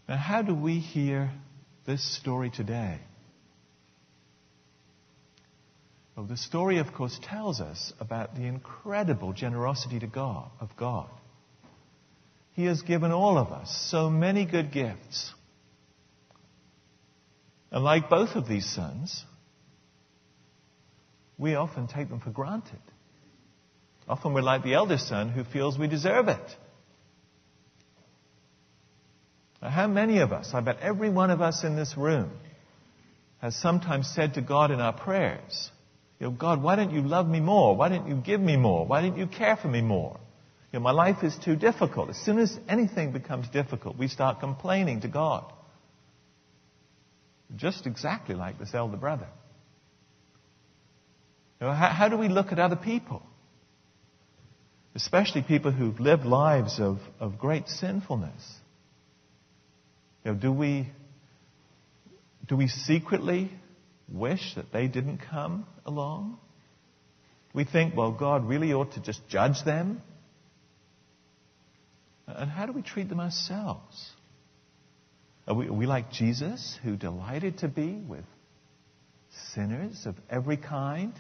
Now, 0.08 0.16
how 0.16 0.42
do 0.42 0.56
we 0.56 0.80
hear 0.80 1.30
this 1.86 2.02
story 2.18 2.50
today? 2.50 2.98
Well, 6.16 6.28
the 6.28 6.38
story, 6.38 6.78
of 6.78 6.94
course, 6.94 7.20
tells 7.22 7.60
us 7.60 7.92
about 8.00 8.36
the 8.36 8.44
incredible 8.44 9.34
generosity 9.34 10.00
to 10.00 10.08
God, 10.08 10.50
of 10.62 10.78
God. 10.78 11.10
He 12.54 12.66
has 12.66 12.82
given 12.82 13.12
all 13.12 13.38
of 13.38 13.52
us 13.52 13.88
so 13.89 14.10
many 14.10 14.45
good 14.45 14.72
gifts. 14.72 15.34
And 17.72 17.84
like 17.84 18.10
both 18.10 18.36
of 18.36 18.47
these 18.47 18.66
sons, 18.66 19.26
we 21.38 21.56
often 21.56 21.88
take 21.88 22.10
them 22.10 22.20
for 22.20 22.30
granted. 22.30 22.80
Often 24.08 24.34
we're 24.34 24.41
like 24.41 24.64
the 24.64 24.74
eldest 24.74 25.08
son 25.08 25.30
who 25.30 25.43
feels 25.43 25.78
we 25.78 25.88
deserve 25.88 26.28
it. 26.28 26.58
Now, 29.62 29.70
how 29.70 29.88
many 29.88 30.20
of 30.20 30.34
us, 30.34 30.52
I 30.54 30.60
bet 30.60 30.80
every 30.82 31.10
one 31.10 31.30
of 31.32 31.41
us 31.41 31.64
in 31.64 31.76
this 31.76 31.95
room, 31.95 32.32
has 33.41 33.56
sometimes 33.56 34.08
said 34.08 34.34
to 34.36 34.41
God 34.41 34.72
in 34.72 34.80
our 34.80 34.93
prayers, 34.93 35.72
you 36.20 36.28
know, 36.28 36.32
God, 36.32 36.62
why 36.62 36.76
don't 36.76 36.91
you 36.91 37.02
love 37.02 37.28
me 37.28 37.39
more? 37.39 37.76
Why 37.76 37.89
don't 37.89 38.08
you 38.08 38.16
give 38.16 38.39
me 38.39 38.56
more? 38.56 38.86
Why 38.86 39.02
don't 39.02 39.18
you 39.18 39.26
care 39.26 39.56
for 39.56 39.68
me 39.68 39.82
more? 39.82 40.20
You 40.72 40.80
know, 40.80 40.84
my 40.84 40.91
life 40.91 41.24
is 41.24 41.36
too 41.43 41.55
difficult. 41.55 42.09
As 42.09 42.17
soon 42.17 42.39
as 42.39 42.57
anything 42.69 43.11
becomes 43.11 43.49
difficult, 43.49 43.97
we 43.97 44.07
start 44.07 44.39
complaining 44.39 45.01
to 45.01 45.09
God. 45.09 45.51
Just 47.55 47.86
exactly 47.86 48.36
like 48.36 48.57
this 48.57 48.74
elder 48.74 48.95
brother. 48.95 49.28
You 51.59 51.67
know, 51.67 51.74
how, 51.74 51.89
how 51.89 52.09
do 52.09 52.17
we 52.17 52.30
look 52.30 52.53
at 52.53 52.59
other 52.59 52.78
people? 52.78 53.22
Especially 54.95 55.41
people 55.41 55.72
who've 55.72 55.99
lived 55.99 56.26
lives 56.26 56.80
of, 56.80 56.99
of 57.19 57.38
great 57.38 57.67
sinfulness. 57.67 58.41
You 60.24 60.32
know, 60.32 60.38
do 60.38 60.51
we, 60.53 60.89
do 62.47 62.55
we 62.55 62.67
secretly 62.67 63.51
wish 64.07 64.55
that 64.55 64.72
they 64.72 64.88
didn't 64.88 65.19
come 65.30 65.65
along? 65.86 66.38
We 67.53 67.65
think, 67.65 67.95
well, 67.95 68.11
God 68.11 68.47
really 68.47 68.72
ought 68.72 68.93
to 68.93 69.01
just 69.01 69.28
judge 69.28 69.63
them. 69.65 70.01
And 72.28 72.49
how 72.49 72.65
do 72.65 72.72
we 72.72 72.82
treat 72.82 73.09
them 73.09 73.19
ourselves? 73.19 74.11
Are 75.47 75.55
we, 75.55 75.67
are 75.67 75.74
we 75.74 75.86
like 75.86 76.11
Jesus, 76.11 76.78
who 76.84 76.95
delighted 76.95 77.59
to 77.59 77.67
be 77.67 77.93
with 77.93 78.26
sinners 79.53 80.05
of 80.05 80.15
every 80.30 80.57
kind? 80.57 81.13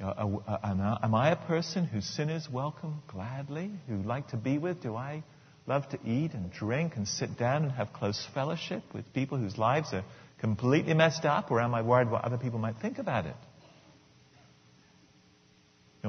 You 0.00 0.06
know, 0.06 0.42
am 1.02 1.14
I 1.14 1.30
a 1.30 1.36
person 1.36 1.84
who 1.84 2.00
sinners 2.00 2.48
welcome 2.50 3.02
gladly, 3.08 3.70
who 3.88 4.02
like 4.02 4.28
to 4.28 4.36
be 4.36 4.58
with? 4.58 4.80
Do 4.82 4.94
I 4.94 5.22
love 5.66 5.88
to 5.90 5.98
eat 6.04 6.34
and 6.34 6.50
drink 6.50 6.96
and 6.96 7.06
sit 7.06 7.36
down 7.36 7.64
and 7.64 7.72
have 7.72 7.92
close 7.92 8.26
fellowship 8.32 8.82
with 8.94 9.12
people 9.12 9.38
whose 9.38 9.58
lives 9.58 9.92
are 9.92 10.04
completely 10.38 10.94
messed 10.94 11.24
up, 11.24 11.50
or 11.50 11.60
am 11.60 11.74
I 11.74 11.82
worried 11.82 12.10
what 12.10 12.24
other 12.24 12.38
people 12.38 12.58
might 12.58 12.76
think 12.80 12.98
about 12.98 13.26
it? 13.26 13.36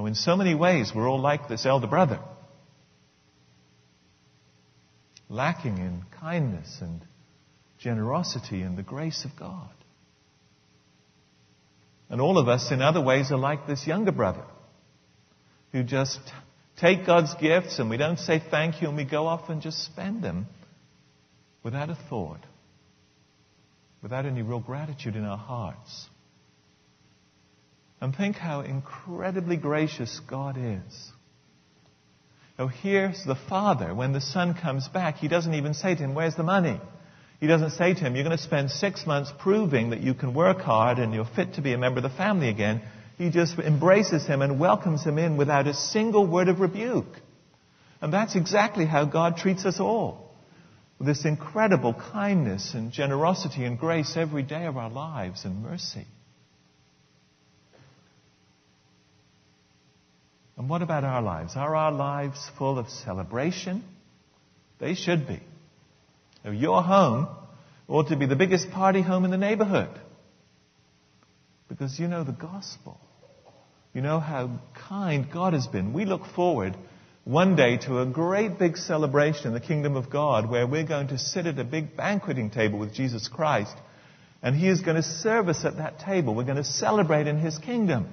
You 0.00 0.04
know, 0.04 0.06
in 0.06 0.14
so 0.14 0.34
many 0.34 0.54
ways, 0.54 0.92
we're 0.94 1.06
all 1.06 1.20
like 1.20 1.46
this 1.46 1.66
elder 1.66 1.86
brother, 1.86 2.20
lacking 5.28 5.76
in 5.76 6.04
kindness 6.18 6.78
and 6.80 7.02
generosity 7.78 8.62
and 8.62 8.78
the 8.78 8.82
grace 8.82 9.26
of 9.26 9.38
God. 9.38 9.68
And 12.08 12.18
all 12.18 12.38
of 12.38 12.48
us, 12.48 12.72
in 12.72 12.80
other 12.80 13.02
ways, 13.02 13.30
are 13.30 13.36
like 13.36 13.66
this 13.66 13.86
younger 13.86 14.10
brother 14.10 14.44
who 15.72 15.82
just 15.82 16.18
take 16.78 17.04
God's 17.04 17.34
gifts 17.34 17.78
and 17.78 17.90
we 17.90 17.98
don't 17.98 18.18
say 18.18 18.42
thank 18.50 18.80
you 18.80 18.88
and 18.88 18.96
we 18.96 19.04
go 19.04 19.26
off 19.26 19.50
and 19.50 19.60
just 19.60 19.84
spend 19.84 20.24
them 20.24 20.46
without 21.62 21.90
a 21.90 21.98
thought, 22.08 22.40
without 24.00 24.24
any 24.24 24.40
real 24.40 24.60
gratitude 24.60 25.14
in 25.14 25.26
our 25.26 25.36
hearts. 25.36 26.08
And 28.00 28.16
think 28.16 28.36
how 28.36 28.60
incredibly 28.60 29.56
gracious 29.56 30.20
God 30.26 30.56
is. 30.58 31.12
Now, 32.58 32.68
here's 32.68 33.24
the 33.24 33.36
father. 33.36 33.94
When 33.94 34.12
the 34.12 34.20
son 34.20 34.54
comes 34.54 34.88
back, 34.88 35.16
he 35.16 35.28
doesn't 35.28 35.54
even 35.54 35.74
say 35.74 35.94
to 35.94 36.02
him, 36.02 36.14
Where's 36.14 36.34
the 36.34 36.42
money? 36.42 36.80
He 37.40 37.46
doesn't 37.46 37.70
say 37.70 37.94
to 37.94 38.00
him, 38.00 38.14
You're 38.14 38.24
going 38.24 38.36
to 38.36 38.42
spend 38.42 38.70
six 38.70 39.06
months 39.06 39.32
proving 39.38 39.90
that 39.90 40.00
you 40.00 40.14
can 40.14 40.34
work 40.34 40.60
hard 40.60 40.98
and 40.98 41.14
you're 41.14 41.24
fit 41.24 41.54
to 41.54 41.62
be 41.62 41.72
a 41.72 41.78
member 41.78 41.98
of 41.98 42.02
the 42.02 42.10
family 42.10 42.48
again. 42.48 42.82
He 43.16 43.30
just 43.30 43.58
embraces 43.58 44.26
him 44.26 44.40
and 44.42 44.58
welcomes 44.58 45.04
him 45.04 45.18
in 45.18 45.36
without 45.36 45.66
a 45.66 45.74
single 45.74 46.26
word 46.26 46.48
of 46.48 46.60
rebuke. 46.60 47.16
And 48.00 48.12
that's 48.12 48.34
exactly 48.34 48.86
how 48.86 49.04
God 49.04 49.36
treats 49.36 49.64
us 49.66 49.78
all. 49.78 50.34
With 50.98 51.06
this 51.06 51.24
incredible 51.24 51.94
kindness 51.94 52.74
and 52.74 52.92
generosity 52.92 53.64
and 53.64 53.78
grace 53.78 54.16
every 54.16 54.42
day 54.42 54.66
of 54.66 54.76
our 54.76 54.90
lives 54.90 55.44
and 55.44 55.62
mercy. 55.62 56.06
And 60.60 60.68
what 60.68 60.82
about 60.82 61.04
our 61.04 61.22
lives? 61.22 61.56
Are 61.56 61.74
our 61.74 61.90
lives 61.90 62.38
full 62.58 62.78
of 62.78 62.90
celebration? 62.90 63.82
They 64.78 64.92
should 64.92 65.26
be. 65.26 65.40
Your 66.44 66.82
home 66.82 67.28
ought 67.88 68.08
to 68.08 68.16
be 68.16 68.26
the 68.26 68.36
biggest 68.36 68.70
party 68.70 69.00
home 69.00 69.24
in 69.24 69.30
the 69.30 69.38
neighborhood. 69.38 69.88
Because 71.66 71.98
you 71.98 72.08
know 72.08 72.24
the 72.24 72.32
gospel. 72.32 73.00
You 73.94 74.02
know 74.02 74.20
how 74.20 74.60
kind 74.74 75.32
God 75.32 75.54
has 75.54 75.66
been. 75.66 75.94
We 75.94 76.04
look 76.04 76.26
forward 76.26 76.76
one 77.24 77.56
day 77.56 77.78
to 77.86 78.00
a 78.02 78.04
great 78.04 78.58
big 78.58 78.76
celebration 78.76 79.46
in 79.46 79.54
the 79.54 79.60
kingdom 79.60 79.96
of 79.96 80.10
God 80.10 80.50
where 80.50 80.66
we're 80.66 80.84
going 80.84 81.08
to 81.08 81.16
sit 81.16 81.46
at 81.46 81.58
a 81.58 81.64
big 81.64 81.96
banqueting 81.96 82.50
table 82.50 82.78
with 82.78 82.92
Jesus 82.92 83.28
Christ 83.28 83.74
and 84.42 84.54
He 84.54 84.68
is 84.68 84.82
going 84.82 84.96
to 84.96 85.02
serve 85.02 85.48
us 85.48 85.64
at 85.64 85.78
that 85.78 86.00
table. 86.00 86.34
We're 86.34 86.44
going 86.44 86.56
to 86.56 86.64
celebrate 86.64 87.28
in 87.28 87.38
His 87.38 87.56
kingdom. 87.56 88.12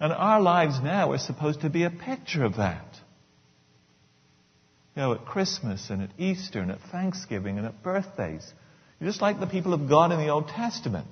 And 0.00 0.12
our 0.12 0.40
lives 0.40 0.80
now 0.82 1.12
are 1.12 1.18
supposed 1.18 1.60
to 1.60 1.70
be 1.70 1.84
a 1.84 1.90
picture 1.90 2.44
of 2.44 2.56
that. 2.56 2.86
You 4.96 5.02
know, 5.02 5.12
at 5.14 5.24
Christmas 5.24 5.90
and 5.90 6.02
at 6.02 6.10
Easter 6.18 6.60
and 6.60 6.70
at 6.70 6.80
Thanksgiving 6.92 7.58
and 7.58 7.66
at 7.66 7.82
birthdays. 7.82 8.52
just 9.02 9.20
like 9.20 9.40
the 9.40 9.46
people 9.46 9.74
of 9.74 9.88
God 9.88 10.12
in 10.12 10.18
the 10.18 10.28
Old 10.28 10.48
Testament. 10.48 11.08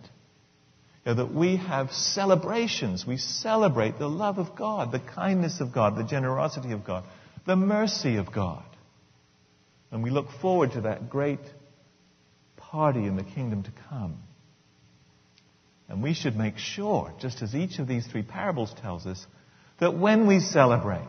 You 1.04 1.12
know, 1.12 1.24
that 1.24 1.34
we 1.34 1.56
have 1.56 1.92
celebrations. 1.92 3.04
We 3.06 3.16
celebrate 3.16 3.98
the 3.98 4.08
love 4.08 4.38
of 4.38 4.54
God, 4.54 4.92
the 4.92 5.00
kindness 5.00 5.60
of 5.60 5.72
God, 5.72 5.96
the 5.96 6.04
generosity 6.04 6.72
of 6.72 6.84
God, 6.84 7.04
the 7.44 7.56
mercy 7.56 8.16
of 8.16 8.32
God. 8.32 8.64
And 9.90 10.02
we 10.02 10.10
look 10.10 10.30
forward 10.40 10.72
to 10.72 10.82
that 10.82 11.10
great 11.10 11.40
party 12.56 13.04
in 13.04 13.16
the 13.16 13.24
kingdom 13.24 13.64
to 13.64 13.72
come. 13.88 14.18
And 15.92 16.02
we 16.02 16.14
should 16.14 16.36
make 16.36 16.56
sure, 16.56 17.12
just 17.20 17.42
as 17.42 17.54
each 17.54 17.78
of 17.78 17.86
these 17.86 18.06
three 18.06 18.22
parables 18.22 18.72
tells 18.80 19.04
us, 19.04 19.26
that 19.78 19.98
when 19.98 20.26
we 20.26 20.40
celebrate, 20.40 21.02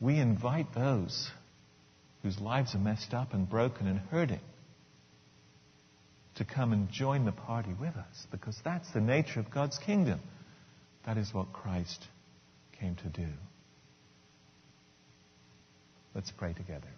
we 0.00 0.18
invite 0.18 0.74
those 0.74 1.30
whose 2.24 2.40
lives 2.40 2.74
are 2.74 2.80
messed 2.80 3.14
up 3.14 3.32
and 3.32 3.48
broken 3.48 3.86
and 3.86 4.00
hurting 4.00 4.40
to 6.34 6.44
come 6.44 6.72
and 6.72 6.90
join 6.90 7.26
the 7.26 7.32
party 7.32 7.74
with 7.78 7.94
us 7.94 8.26
because 8.32 8.58
that's 8.64 8.90
the 8.92 9.00
nature 9.00 9.38
of 9.38 9.48
God's 9.48 9.78
kingdom. 9.78 10.18
That 11.06 11.16
is 11.16 11.32
what 11.32 11.52
Christ 11.52 12.04
came 12.80 12.96
to 12.96 13.08
do. 13.08 13.28
Let's 16.12 16.32
pray 16.32 16.54
together. 16.54 16.88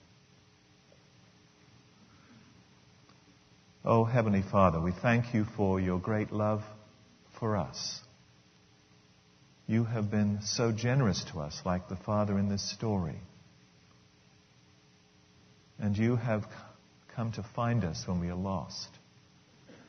Oh, 3.85 4.05
Heavenly 4.05 4.43
Father, 4.43 4.81
we 4.81 4.93
thank 4.93 5.35
you 5.35 5.45
for 5.57 5.81
your 5.81 5.99
great 5.99 6.31
love 6.31 6.63
for 7.41 7.57
us. 7.57 8.01
You 9.67 9.83
have 9.83 10.09
been 10.09 10.39
so 10.43 10.71
generous 10.71 11.25
to 11.33 11.41
us, 11.41 11.61
like 11.65 11.89
the 11.89 11.97
Father 11.97 12.39
in 12.39 12.49
this 12.49 12.63
story. 12.71 13.19
And 15.81 15.99
you 15.99 16.15
have 16.15 16.45
come 17.17 17.33
to 17.33 17.43
find 17.57 17.83
us 17.83 18.05
when 18.07 18.21
we 18.21 18.29
are 18.29 18.37
lost 18.37 18.89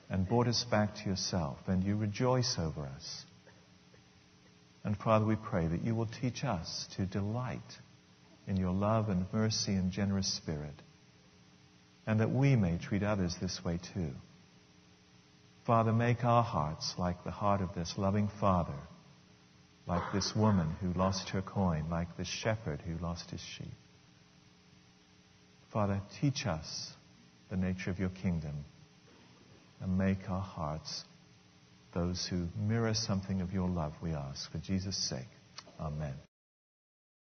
and 0.09 0.27
brought 0.27 0.47
us 0.47 0.65
back 0.71 0.95
to 0.95 1.09
yourself, 1.09 1.59
and 1.67 1.83
you 1.83 1.95
rejoice 1.95 2.55
over 2.57 2.87
us. 2.87 3.25
And 4.83 4.97
Father, 4.97 5.25
we 5.25 5.35
pray 5.35 5.67
that 5.67 5.83
you 5.83 5.93
will 5.93 6.09
teach 6.19 6.43
us 6.43 6.87
to 6.97 7.05
delight 7.05 7.61
in 8.47 8.57
your 8.57 8.73
love 8.73 9.09
and 9.09 9.27
mercy 9.31 9.73
and 9.73 9.91
generous 9.91 10.33
spirit, 10.33 10.81
and 12.05 12.19
that 12.19 12.31
we 12.31 12.55
may 12.55 12.77
treat 12.77 13.03
others 13.03 13.35
this 13.41 13.63
way 13.63 13.79
too. 13.93 14.11
Father, 15.65 15.93
make 15.93 16.23
our 16.23 16.43
hearts 16.43 16.93
like 16.97 17.23
the 17.23 17.31
heart 17.31 17.61
of 17.61 17.73
this 17.73 17.93
loving 17.97 18.29
Father 18.39 18.73
like 19.87 20.13
this 20.13 20.33
woman 20.35 20.75
who 20.81 20.93
lost 20.93 21.29
her 21.29 21.41
coin, 21.41 21.85
like 21.89 22.15
this 22.17 22.27
shepherd 22.27 22.81
who 22.81 22.97
lost 23.03 23.29
his 23.31 23.41
sheep. 23.41 23.73
Father, 25.71 26.01
teach 26.21 26.45
us 26.45 26.93
the 27.49 27.57
nature 27.57 27.89
of 27.89 27.99
your 27.99 28.09
kingdom 28.09 28.63
and 29.81 29.97
make 29.97 30.29
our 30.29 30.41
hearts 30.41 31.03
those 31.93 32.25
who 32.29 32.47
mirror 32.57 32.93
something 32.93 33.41
of 33.41 33.51
your 33.51 33.67
love, 33.67 33.93
we 34.01 34.11
ask. 34.11 34.51
For 34.51 34.59
Jesus' 34.59 34.97
sake, 35.09 35.29
amen. 35.79 36.13